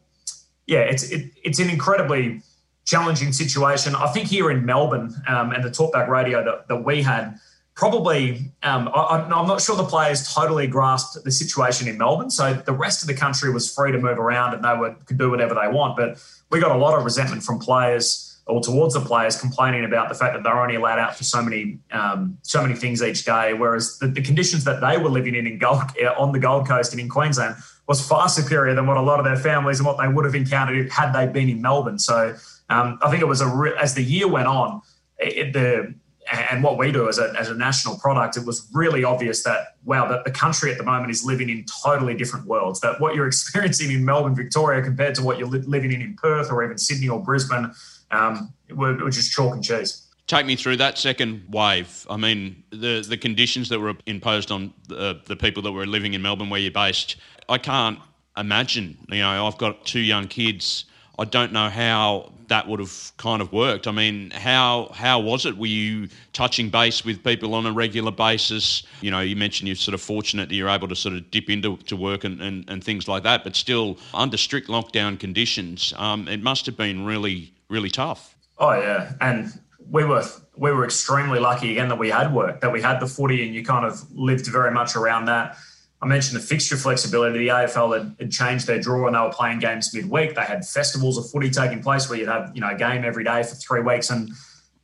yeah, 0.66 0.81
it's 0.81 1.04
it, 1.11 1.31
it's 1.45 1.59
an 1.59 1.71
incredibly 1.71 2.42
challenging 2.85 3.33
situation. 3.33 3.95
I 3.95 4.09
think 4.09 4.28
here 4.28 4.50
in 4.50 4.64
Melbourne 4.64 5.14
um, 5.28 5.52
and 5.52 5.62
the 5.62 5.71
talkback 5.71 6.09
radio 6.09 6.45
that, 6.45 6.69
that 6.69 6.85
we 6.85 7.02
had, 7.02 7.38
probably 7.75 8.52
um, 8.62 8.90
I, 8.95 9.23
am 9.23 9.47
not 9.47 9.61
sure 9.61 9.76
the 9.76 9.85
players 9.85 10.33
totally 10.33 10.66
grasped 10.66 11.23
the 11.25 11.31
situation 11.31 11.88
in 11.88 11.97
Melbourne. 11.97 12.31
So 12.31 12.54
the 12.54 12.73
rest 12.73 13.02
of 13.02 13.09
the 13.09 13.14
country 13.14 13.52
was 13.52 13.73
free 13.73 13.92
to 13.92 13.99
move 13.99 14.19
around 14.19 14.54
and 14.54 14.64
they 14.64 14.75
were, 14.76 14.95
could 15.07 15.19
do 15.19 15.31
whatever 15.31 15.54
they 15.54 15.69
want. 15.69 15.97
But 15.97 16.23
we 16.50 16.61
got 16.61 16.75
a 16.75 16.78
lot 16.78 16.99
of 16.99 17.04
resentment 17.04 17.42
from 17.42 17.59
players 17.59 18.28
or 18.47 18.61
towards 18.61 18.95
the 18.95 19.00
players 19.00 19.40
complaining 19.40 19.85
about 19.85 20.09
the 20.09 20.14
fact 20.14 20.35
that 20.35 20.42
they're 20.42 20.61
only 20.61 20.75
allowed 20.75 20.99
out 20.99 21.16
for 21.16 21.23
so 21.23 21.40
many 21.40 21.78
um, 21.92 22.37
so 22.42 22.61
many 22.61 22.75
things 22.75 23.00
each 23.00 23.25
day, 23.25 23.54
whereas 23.54 23.99
the, 23.99 24.09
the, 24.09 24.21
conditions 24.21 24.64
that 24.64 24.81
they 24.81 24.99
were 24.99 25.09
living 25.09 25.37
in 25.37 25.47
in 25.47 25.59
Gold, 25.59 25.83
on 26.19 26.33
the 26.33 26.40
Gold 26.40 26.66
Coast 26.66 26.92
and 26.92 27.00
in 27.00 27.09
Queensland 27.09 27.54
was 27.87 28.07
far 28.07 28.29
superior 28.29 28.75
than 28.75 28.87
what 28.87 28.97
a 28.97 29.03
lot 29.03 29.19
of 29.19 29.25
their 29.25 29.37
families 29.37 29.79
and 29.79 29.87
what 29.87 29.99
they 29.99 30.09
would 30.09 30.25
have 30.25 30.35
encountered 30.35 30.91
had 30.91 31.12
they 31.12 31.27
been 31.27 31.49
in 31.49 31.61
Melbourne. 31.61 31.99
So 31.99 32.35
um, 32.71 32.99
I 33.03 33.11
think 33.11 33.23
it 33.23 33.27
was 33.27 33.41
a 33.41 33.49
re- 33.49 33.75
as 33.79 33.95
the 33.95 34.03
year 34.03 34.29
went 34.29 34.47
on, 34.47 34.83
it, 35.19 35.53
the 35.53 35.95
and 36.31 36.62
what 36.62 36.79
we 36.79 36.93
do 36.93 37.09
as 37.09 37.19
a, 37.19 37.35
as 37.39 37.49
a 37.49 37.55
national 37.55 37.99
product, 37.99 38.37
it 38.37 38.47
was 38.47 38.69
really 38.73 39.05
obvious 39.05 39.43
that 39.43 39.77
wow, 39.85 40.07
that 40.09 40.25
the 40.25 40.31
country 40.31 40.71
at 40.71 40.79
the 40.79 40.85
moment 40.85 41.11
is 41.11 41.25
living 41.25 41.51
in 41.51 41.65
totally 41.83 42.15
different 42.15 42.47
worlds. 42.47 42.81
That 42.81 43.01
what 43.01 43.15
you're 43.15 43.27
experiencing 43.35 43.91
in 43.91 44.05
Melbourne, 44.05 44.35
Victoria, 44.35 44.83
compared 44.83 45.15
to 45.17 45.23
what 45.23 45.39
you're 45.39 45.49
li- 45.49 45.61
living 45.61 45.93
in 45.93 46.01
in 46.01 46.15
Perth 46.15 46.51
or 46.51 46.62
even 46.65 46.79
Sydney 46.79 47.09
or 47.09 47.23
Brisbane, 47.23 47.73
um, 48.11 48.53
were, 48.71 48.97
were 48.97 49.11
just 49.11 49.33
chalk 49.33 49.55
and 49.55 49.65
cheese. 49.65 50.07
Take 50.29 50.47
me 50.47 50.55
through 50.57 50.77
that 50.77 50.97
second 50.99 51.45
wave. 51.51 52.07
I 52.09 52.17
mean, 52.17 52.62
the 52.71 53.05
the 53.07 53.17
conditions 53.17 53.69
that 53.71 53.81
were 53.81 53.95
imposed 54.07 54.51
on 54.53 54.73
the, 54.89 55.21
the 55.27 55.37
people 55.37 55.62
that 55.65 55.73
were 55.73 55.87
living 55.87 56.14
in 56.14 56.23
Melbourne, 56.23 56.49
where 56.49 56.61
you're 56.61 56.71
based. 56.71 57.16
I 57.48 57.59
can't 57.59 57.98
imagine. 58.37 58.96
You 59.09 59.20
know, 59.20 59.46
I've 59.46 59.59
got 59.59 59.85
two 59.85 60.00
young 60.00 60.28
kids. 60.28 60.85
I 61.18 61.24
don't 61.24 61.52
know 61.52 61.68
how 61.68 62.33
that 62.48 62.68
would 62.68 62.81
have 62.81 63.12
kind 63.16 63.40
of 63.40 63.52
worked. 63.52 63.87
I 63.87 63.92
mean, 63.92 64.31
how 64.31 64.90
how 64.94 65.20
was 65.20 65.46
it? 65.46 65.57
Were 65.57 65.66
you 65.66 66.09
touching 66.33 66.70
base 66.70 67.05
with 67.05 67.22
people 67.22 67.55
on 67.55 67.66
a 67.66 67.72
regular 67.72 68.11
basis? 68.11 68.83
You 69.00 69.11
know, 69.11 69.20
you 69.20 69.37
mentioned 69.37 69.68
you're 69.68 69.76
sort 69.76 69.94
of 69.94 70.00
fortunate 70.00 70.48
that 70.48 70.55
you're 70.55 70.68
able 70.68 70.88
to 70.88 70.96
sort 70.96 71.14
of 71.14 71.31
dip 71.31 71.48
into 71.48 71.76
to 71.76 71.96
work 71.96 72.24
and, 72.24 72.40
and, 72.40 72.68
and 72.68 72.83
things 72.83 73.09
like 73.09 73.22
that, 73.22 73.44
but 73.44 73.57
still 73.57 73.98
under 74.14 74.37
strict 74.37 74.68
lockdown 74.68 75.18
conditions, 75.18 75.92
um, 75.96 76.28
it 76.28 76.42
must 76.42 76.66
have 76.66 76.76
been 76.76 77.05
really 77.05 77.52
really 77.68 77.90
tough. 77.90 78.37
Oh 78.59 78.72
yeah, 78.72 79.12
and 79.20 79.52
we 79.90 80.05
were 80.05 80.24
we 80.57 80.70
were 80.72 80.85
extremely 80.85 81.38
lucky 81.38 81.72
again 81.72 81.88
that 81.88 81.98
we 81.98 82.11
had 82.11 82.33
work, 82.33 82.61
that 82.61 82.72
we 82.72 82.81
had 82.81 83.00
the 83.00 83.07
footy, 83.07 83.44
and 83.46 83.55
you 83.55 83.64
kind 83.64 83.85
of 83.85 84.11
lived 84.12 84.46
very 84.46 84.70
much 84.70 84.96
around 84.96 85.26
that. 85.26 85.57
I 86.03 86.07
mentioned 86.07 86.37
the 86.37 86.45
fixture 86.45 86.77
flexibility. 86.77 87.38
The 87.38 87.49
AFL 87.49 87.97
had, 87.97 88.17
had, 88.19 88.33
changed 88.33 88.67
their 88.67 88.81
draw 88.81 89.07
and 89.07 89.15
they 89.15 89.21
were 89.21 89.31
playing 89.31 89.61
games 89.61 89.95
midweek. 89.95 90.35
They 90.35 90.43
had 90.43 90.67
festivals 90.67 91.17
of 91.17 91.31
footy 91.31 91.49
taking 91.49 91.81
place 91.81 92.09
where 92.09 92.19
you'd 92.19 92.29
have 92.29 92.51
you 92.55 92.61
know 92.61 92.71
a 92.71 92.75
game 92.75 93.05
every 93.05 93.23
day 93.23 93.45
for 93.45 93.55
three 93.55 93.81
weeks, 93.81 94.11
and 94.11 94.33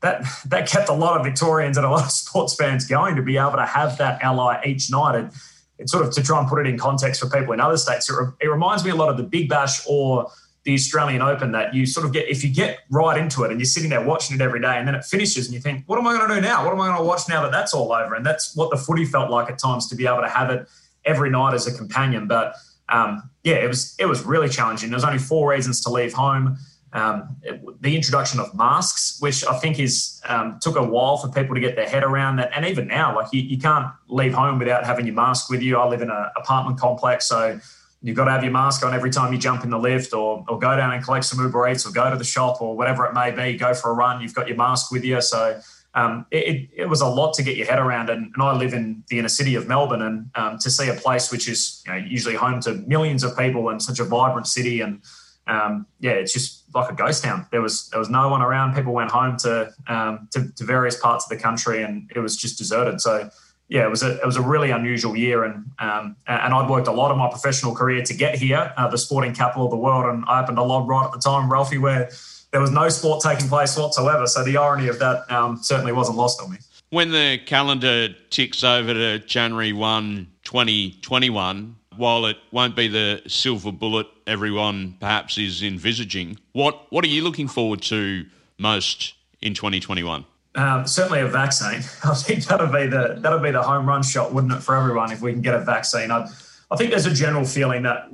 that 0.01 0.25
that 0.47 0.69
kept 0.69 0.89
a 0.89 0.95
lot 0.95 1.19
of 1.19 1.27
Victorians 1.27 1.77
and 1.77 1.85
a 1.85 1.91
lot 1.91 2.05
of 2.05 2.13
sports 2.13 2.55
fans 2.55 2.87
going 2.87 3.17
to 3.17 3.23
be 3.23 3.37
able 3.37 3.57
to 3.57 3.67
have 3.67 3.99
that 3.99 4.23
ally 4.23 4.63
each 4.65 4.91
night. 4.93 5.17
And 5.17 5.33
it's 5.79 5.91
sort 5.91 6.07
of 6.07 6.15
to 6.15 6.23
try 6.23 6.39
and 6.39 6.49
put 6.49 6.65
it 6.65 6.69
in 6.69 6.79
context 6.79 7.21
for 7.21 7.29
people 7.29 7.53
in 7.53 7.61
other 7.61 7.77
states. 7.77 8.09
It, 8.09 8.15
re, 8.15 8.27
it 8.41 8.47
reminds 8.47 8.85
me 8.85 8.91
a 8.91 8.97
lot 8.97 9.09
of 9.09 9.17
the 9.17 9.25
Big 9.25 9.49
Bash 9.49 9.81
or 9.89 10.31
the 10.63 10.75
Australian 10.75 11.23
Open 11.23 11.51
that 11.53 11.75
you 11.75 11.85
sort 11.87 12.07
of 12.07 12.13
get 12.13 12.29
if 12.29 12.45
you 12.45 12.55
get 12.55 12.81
right 12.91 13.19
into 13.19 13.43
it 13.43 13.51
and 13.51 13.59
you're 13.59 13.65
sitting 13.65 13.91
there 13.91 14.05
watching 14.05 14.37
it 14.37 14.43
every 14.43 14.61
day 14.61 14.77
and 14.77 14.87
then 14.87 14.95
it 14.95 15.05
finishes 15.05 15.47
and 15.47 15.55
you 15.55 15.61
think, 15.61 15.83
what 15.87 15.99
am 15.99 16.07
I 16.07 16.17
going 16.17 16.29
to 16.29 16.35
do 16.37 16.41
now? 16.41 16.65
What 16.65 16.73
am 16.73 16.81
I 16.81 16.87
going 16.87 16.99
to 16.99 17.05
watch 17.05 17.29
now 17.29 17.43
that 17.43 17.51
that's 17.51 17.75
all 17.75 17.93
over? 17.93 18.15
And 18.15 18.25
that's 18.25 18.55
what 18.55 18.71
the 18.71 18.77
footy 18.77 19.05
felt 19.05 19.31
like 19.31 19.51
at 19.51 19.59
times 19.59 19.89
to 19.89 19.97
be 19.97 20.07
able 20.07 20.21
to 20.21 20.29
have 20.29 20.51
it 20.51 20.69
every 21.05 21.31
night 21.31 21.55
as 21.55 21.67
a 21.67 21.77
companion. 21.77 22.27
But 22.27 22.55
um, 22.89 23.31
yeah, 23.45 23.57
it 23.57 23.69
was 23.69 23.95
it 23.99 24.07
was 24.07 24.23
really 24.23 24.49
challenging. 24.49 24.91
There 24.91 24.97
was 24.97 25.05
only 25.05 25.19
four 25.19 25.51
reasons 25.51 25.81
to 25.83 25.91
leave 25.91 26.13
home. 26.13 26.57
Um, 26.93 27.37
it, 27.43 27.61
the 27.83 27.95
introduction 27.95 28.41
of 28.41 28.55
masks, 28.55 29.19
which 29.21 29.45
I 29.45 29.59
think 29.59 29.79
is 29.79 30.23
um, 30.27 30.59
took 30.61 30.77
a 30.77 30.83
while 30.83 31.19
for 31.19 31.29
people 31.29 31.55
to 31.55 31.61
get 31.61 31.77
their 31.77 31.89
head 31.89 32.03
around 32.03 32.37
that, 32.37 32.51
and 32.55 32.65
even 32.65 32.87
now, 32.87 33.15
like 33.15 33.29
you, 33.33 33.43
you 33.43 33.59
can't 33.59 33.93
leave 34.09 34.33
home 34.33 34.59
without 34.59 34.85
having 34.85 35.07
your 35.07 35.15
mask 35.15 35.51
with 35.51 35.63
you. 35.63 35.77
I 35.77 35.87
live 35.87 36.01
in 36.01 36.11
an 36.11 36.27
apartment 36.37 36.81
complex, 36.81 37.27
so 37.27 37.61
you've 38.01 38.17
got 38.17 38.27
to 38.27 38.31
have 38.31 38.43
your 38.43 38.53
mask 38.53 38.85
on 38.85 38.95
every 38.95 39.11
time 39.11 39.33
you 39.33 39.39
jump 39.39 39.65
in 39.65 39.71
the 39.71 39.79
lift 39.79 40.15
or, 40.15 40.45
or 40.49 40.59
go 40.59 40.77
down 40.77 40.93
and 40.93 41.03
collect 41.03 41.25
some 41.25 41.45
Uber 41.45 41.69
Eats 41.69 41.85
or 41.85 41.91
go 41.91 42.09
to 42.11 42.17
the 42.17 42.25
shop 42.25 42.63
or 42.63 42.77
whatever 42.77 43.05
it 43.07 43.13
may 43.13 43.31
be, 43.31 43.59
go 43.59 43.75
for 43.75 43.91
a 43.91 43.95
run, 43.95 44.23
you've 44.23 44.35
got 44.35 44.47
your 44.47 44.57
mask 44.57 44.93
with 44.93 45.05
you. 45.05 45.21
So 45.21 45.61
um, 45.95 46.27
it, 46.31 46.69
it, 46.77 46.89
was 46.89 47.01
a 47.01 47.07
lot 47.07 47.35
to 47.35 47.43
get 47.43 47.57
your 47.57 47.67
head 47.67 47.79
around. 47.79 48.11
And, 48.11 48.31
and 48.35 48.43
I 48.43 48.55
live 48.57 48.75
in 48.75 49.03
the 49.09 49.19
inner 49.19 49.29
city 49.29 49.55
of 49.55 49.67
Melbourne 49.67 50.03
and 50.03 50.31
um, 50.35 50.59
to 50.59 50.71
see 50.71 50.89
a 50.89 50.95
place 50.95 51.33
which 51.33 51.49
is 51.49 51.83
you 51.87 51.93
know, 51.93 51.99
usually 51.99 52.35
home 52.35 52.61
to 52.61 52.75
millions 52.75 53.25
of 53.25 53.37
people 53.37 53.69
and 53.71 53.83
such 53.83 53.99
a 53.99 54.05
vibrant 54.05 54.47
city 54.47 54.81
and 54.81 55.03
um, 55.49 55.87
yeah, 55.99 56.13
it's 56.13 56.33
just 56.33 56.65
like 56.75 56.91
a 56.91 56.95
ghost 56.95 57.25
town. 57.25 57.47
There 57.51 57.63
was 57.63 57.89
there 57.89 57.99
was 57.99 58.11
no 58.11 58.29
one 58.29 58.43
around. 58.43 58.75
People 58.75 58.93
went 58.93 59.11
home 59.11 59.37
to, 59.39 59.73
um, 59.87 60.29
to, 60.33 60.53
to 60.53 60.65
various 60.65 61.01
parts 61.01 61.25
of 61.25 61.31
the 61.31 61.43
country, 61.43 61.83
and 61.83 62.11
it 62.15 62.21
was 62.21 62.37
just 62.37 62.59
deserted. 62.59 63.01
So 63.01 63.31
yeah, 63.69 63.85
it 63.85 63.91
was 63.91 64.03
a 64.03 64.19
it 64.19 64.27
was 64.27 64.37
a 64.37 64.43
really 64.43 64.71
unusual 64.71 65.17
year, 65.17 65.45
and 65.45 65.65
um, 65.79 66.17
and 66.27 66.53
I'd 66.53 66.69
worked 66.69 66.87
a 66.87 66.93
lot 66.93 67.11
of 67.11 67.17
my 67.17 67.31
professional 67.31 67.75
career 67.75 68.03
to 68.03 68.15
get 68.15 68.35
here, 68.35 68.73
uh, 68.77 68.89
the 68.89 68.99
sporting 68.99 69.35
capital 69.35 69.65
of 69.65 69.71
the 69.71 69.77
world, 69.77 70.05
and 70.05 70.25
I 70.29 70.39
happened 70.39 70.59
to 70.59 70.63
log 70.63 70.87
right 70.87 71.07
at 71.07 71.13
the 71.13 71.19
time, 71.19 71.51
Ralphie, 71.51 71.79
where 71.79 72.11
there 72.51 72.61
was 72.61 72.71
no 72.71 72.89
sport 72.89 73.23
taking 73.23 73.49
place 73.49 73.77
whatsoever. 73.77 74.27
So 74.27 74.45
the 74.45 74.57
irony 74.57 74.89
of 74.89 74.99
that 74.99 75.31
um, 75.31 75.59
certainly 75.63 75.93
wasn't 75.93 76.17
lost 76.17 76.41
on 76.43 76.51
me. 76.51 76.59
When 76.91 77.11
the 77.11 77.39
calendar 77.45 78.09
ticks 78.31 78.65
over 78.65 78.95
to 78.95 79.19
January 79.19 79.73
1, 79.73 80.27
2021, 80.45 81.77
while 81.97 82.27
it 82.27 82.39
won't 82.51 82.75
be 82.75 82.89
the 82.89 83.21
silver 83.27 83.73
bullet 83.73 84.07
everyone 84.27 84.97
perhaps 85.01 85.37
is 85.37 85.63
envisaging, 85.63 86.39
what 86.53 86.91
what 86.91 87.05
are 87.05 87.09
you 87.09 87.23
looking 87.23 87.49
forward 87.49 87.83
to 87.83 88.25
most 88.59 89.15
in 89.43 89.53
2021? 89.53 90.25
Um, 90.55 90.87
certainly 90.87 91.21
a 91.21 91.27
vaccine. 91.27 91.83
I 92.05 92.15
think 92.15 92.47
that'll 92.47 92.69
be 92.69 92.87
the 92.87 93.19
that'll 93.21 93.39
be 93.39 93.51
the 93.51 93.63
home 93.63 93.87
run 93.87 94.03
shot, 94.03 94.33
wouldn't 94.33 94.53
it, 94.53 94.63
for 94.63 94.75
everyone 94.75 95.13
if 95.13 95.21
we 95.21 95.33
can 95.33 95.43
get 95.43 95.55
a 95.55 95.61
vaccine? 95.61 96.11
I, 96.11 96.27
I 96.71 96.77
think 96.77 96.91
there's 96.91 97.07
a 97.07 97.15
general 97.15 97.45
feeling 97.45 97.83
that, 97.83 98.09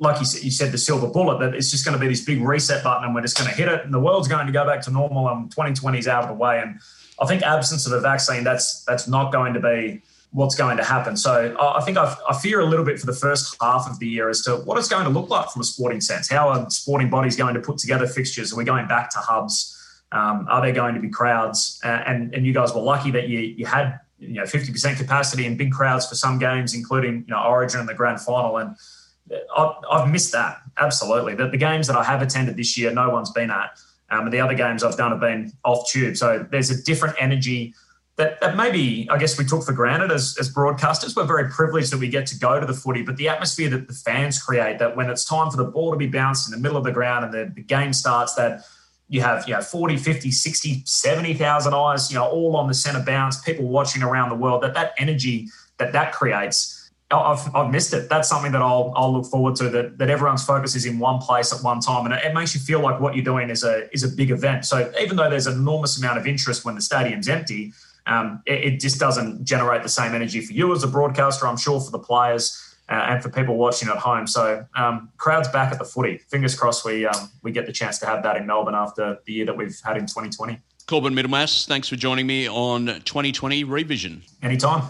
like 0.00 0.18
you 0.18 0.24
said, 0.24 0.42
you 0.42 0.50
said 0.50 0.72
the 0.72 0.78
silver 0.78 1.06
bullet, 1.06 1.38
that 1.40 1.54
it's 1.54 1.70
just 1.70 1.84
going 1.84 1.96
to 1.96 2.00
be 2.00 2.08
this 2.08 2.24
big 2.24 2.40
reset 2.40 2.82
button 2.82 3.04
and 3.04 3.14
we're 3.14 3.20
just 3.20 3.36
going 3.36 3.48
to 3.48 3.54
hit 3.54 3.68
it 3.68 3.84
and 3.84 3.92
the 3.92 4.00
world's 4.00 4.28
going 4.28 4.46
to 4.46 4.52
go 4.52 4.64
back 4.64 4.80
to 4.82 4.90
normal 4.90 5.28
and 5.28 5.50
2020 5.50 5.98
is 5.98 6.08
out 6.08 6.22
of 6.22 6.28
the 6.28 6.34
way. 6.34 6.58
And 6.58 6.80
I 7.20 7.26
think 7.26 7.42
absence 7.42 7.86
of 7.86 7.92
a 7.92 8.00
vaccine, 8.00 8.42
that's 8.42 8.82
that's 8.84 9.06
not 9.06 9.30
going 9.30 9.52
to 9.52 9.60
be 9.60 10.00
what's 10.32 10.54
going 10.54 10.78
to 10.78 10.84
happen. 10.84 11.16
So 11.16 11.54
I 11.60 11.82
think 11.82 11.98
I've, 11.98 12.16
i 12.28 12.34
fear 12.34 12.60
a 12.60 12.64
little 12.64 12.84
bit 12.84 12.98
for 12.98 13.06
the 13.06 13.12
first 13.12 13.56
half 13.60 13.88
of 13.90 13.98
the 13.98 14.06
year 14.06 14.30
as 14.30 14.40
to 14.42 14.56
what 14.56 14.78
it's 14.78 14.88
going 14.88 15.04
to 15.04 15.10
look 15.10 15.28
like 15.28 15.50
from 15.50 15.60
a 15.60 15.64
sporting 15.64 16.00
sense. 16.00 16.30
How 16.30 16.48
are 16.48 16.70
sporting 16.70 17.10
bodies 17.10 17.36
going 17.36 17.54
to 17.54 17.60
put 17.60 17.76
together 17.76 18.06
fixtures? 18.06 18.52
Are 18.52 18.56
we 18.56 18.64
going 18.64 18.88
back 18.88 19.10
to 19.10 19.18
hubs? 19.18 19.76
Um, 20.12 20.46
are 20.48 20.62
there 20.62 20.72
going 20.72 20.94
to 20.94 21.00
be 21.00 21.10
crowds? 21.10 21.78
And 21.84 22.34
and 22.34 22.46
you 22.46 22.54
guys 22.54 22.72
were 22.74 22.80
lucky 22.80 23.10
that 23.10 23.28
you 23.28 23.40
you 23.40 23.66
had 23.66 24.00
you 24.18 24.34
know 24.34 24.44
50% 24.44 24.96
capacity 24.96 25.46
and 25.46 25.58
big 25.58 25.72
crowds 25.72 26.06
for 26.06 26.14
some 26.14 26.38
games, 26.38 26.74
including 26.74 27.24
you 27.26 27.34
know 27.34 27.42
Origin 27.42 27.80
and 27.80 27.88
the 27.88 27.94
grand 27.94 28.20
final. 28.20 28.56
And 28.56 28.76
I've, 29.56 29.74
I've 29.90 30.10
missed 30.10 30.32
that 30.32 30.60
absolutely. 30.80 31.34
The, 31.34 31.48
the 31.48 31.56
games 31.56 31.86
that 31.86 31.96
I 31.96 32.02
have 32.02 32.22
attended 32.22 32.56
this 32.56 32.76
year, 32.76 32.92
no 32.92 33.10
one's 33.10 33.30
been 33.30 33.50
at. 33.50 33.78
Um, 34.10 34.24
and 34.24 34.32
the 34.32 34.40
other 34.40 34.54
games 34.54 34.82
I've 34.82 34.96
done 34.96 35.12
have 35.12 35.20
been 35.20 35.52
off 35.64 35.88
tube. 35.88 36.16
So 36.16 36.44
there's 36.50 36.70
a 36.70 36.82
different 36.82 37.14
energy 37.20 37.74
that, 38.16 38.40
that 38.40 38.56
maybe 38.56 39.08
I 39.08 39.18
guess 39.18 39.38
we 39.38 39.44
took 39.44 39.62
for 39.64 39.72
granted 39.72 40.10
as, 40.10 40.36
as 40.40 40.52
broadcasters. 40.52 41.16
We're 41.16 41.24
very 41.24 41.48
privileged 41.48 41.92
that 41.92 41.98
we 41.98 42.08
get 42.08 42.26
to 42.26 42.38
go 42.38 42.58
to 42.58 42.66
the 42.66 42.74
footy, 42.74 43.02
but 43.02 43.16
the 43.16 43.28
atmosphere 43.28 43.70
that 43.70 43.86
the 43.86 43.94
fans 43.94 44.42
create, 44.42 44.78
that 44.78 44.96
when 44.96 45.08
it's 45.08 45.24
time 45.24 45.50
for 45.50 45.56
the 45.56 45.64
ball 45.64 45.92
to 45.92 45.96
be 45.96 46.08
bounced 46.08 46.48
in 46.48 46.52
the 46.52 46.60
middle 46.60 46.76
of 46.76 46.84
the 46.84 46.92
ground 46.92 47.24
and 47.24 47.32
the, 47.32 47.52
the 47.54 47.62
game 47.62 47.92
starts, 47.92 48.34
that 48.34 48.64
you 49.08 49.20
have 49.20 49.46
you 49.48 49.54
know 49.54 49.60
40 49.60 49.96
50 49.96 50.30
60 50.30 50.82
70,000 50.86 51.74
eyes 51.74 52.12
you 52.12 52.16
know 52.16 52.28
all 52.28 52.56
on 52.56 52.68
the 52.68 52.74
center 52.74 53.02
bounce 53.02 53.40
people 53.40 53.66
watching 53.66 54.04
around 54.04 54.28
the 54.28 54.36
world 54.36 54.62
that 54.62 54.72
that 54.74 54.94
energy 54.98 55.48
that 55.78 55.92
that 55.92 56.12
creates 56.12 56.79
I've, 57.10 57.54
I've 57.54 57.72
missed 57.72 57.92
it. 57.92 58.08
That's 58.08 58.28
something 58.28 58.52
that 58.52 58.62
I'll, 58.62 58.92
I'll 58.94 59.12
look 59.12 59.26
forward 59.26 59.56
to. 59.56 59.68
That, 59.68 59.98
that 59.98 60.10
everyone's 60.10 60.44
focus 60.44 60.76
is 60.76 60.86
in 60.86 60.98
one 60.98 61.18
place 61.18 61.52
at 61.52 61.62
one 61.62 61.80
time, 61.80 62.04
and 62.06 62.14
it, 62.14 62.24
it, 62.24 62.34
makes 62.34 62.54
you 62.54 62.60
feel 62.60 62.80
like 62.80 63.00
what 63.00 63.16
you're 63.16 63.24
doing 63.24 63.50
is 63.50 63.64
a 63.64 63.92
is 63.92 64.04
a 64.04 64.08
big 64.08 64.30
event. 64.30 64.64
So 64.64 64.92
even 65.00 65.16
though 65.16 65.28
there's 65.28 65.46
an 65.46 65.54
enormous 65.54 65.98
amount 65.98 66.18
of 66.18 66.26
interest 66.26 66.64
when 66.64 66.76
the 66.76 66.80
stadium's 66.80 67.28
empty, 67.28 67.72
um, 68.06 68.42
it, 68.46 68.74
it, 68.74 68.80
just 68.80 69.00
doesn't 69.00 69.44
generate 69.44 69.82
the 69.82 69.88
same 69.88 70.14
energy 70.14 70.40
for 70.40 70.52
you 70.52 70.72
as 70.72 70.84
a 70.84 70.88
broadcaster. 70.88 71.46
I'm 71.46 71.56
sure 71.56 71.80
for 71.80 71.90
the 71.90 71.98
players 71.98 72.76
uh, 72.88 72.94
and 73.08 73.22
for 73.22 73.28
people 73.28 73.56
watching 73.56 73.88
at 73.88 73.96
home. 73.96 74.26
So 74.26 74.64
um, 74.76 75.10
crowds 75.16 75.48
back 75.48 75.72
at 75.72 75.78
the 75.78 75.84
footy. 75.84 76.18
Fingers 76.18 76.54
crossed 76.54 76.84
we 76.84 77.06
um, 77.06 77.28
we 77.42 77.50
get 77.50 77.66
the 77.66 77.72
chance 77.72 77.98
to 77.98 78.06
have 78.06 78.22
that 78.22 78.36
in 78.36 78.46
Melbourne 78.46 78.74
after 78.76 79.18
the 79.26 79.32
year 79.32 79.46
that 79.46 79.56
we've 79.56 79.78
had 79.84 79.96
in 79.96 80.06
2020. 80.06 80.58
Corbin 80.86 81.14
Middlemas, 81.14 81.66
thanks 81.66 81.88
for 81.88 81.96
joining 81.96 82.26
me 82.26 82.48
on 82.48 82.86
2020 82.86 83.64
Revision. 83.64 84.22
Anytime. 84.42 84.82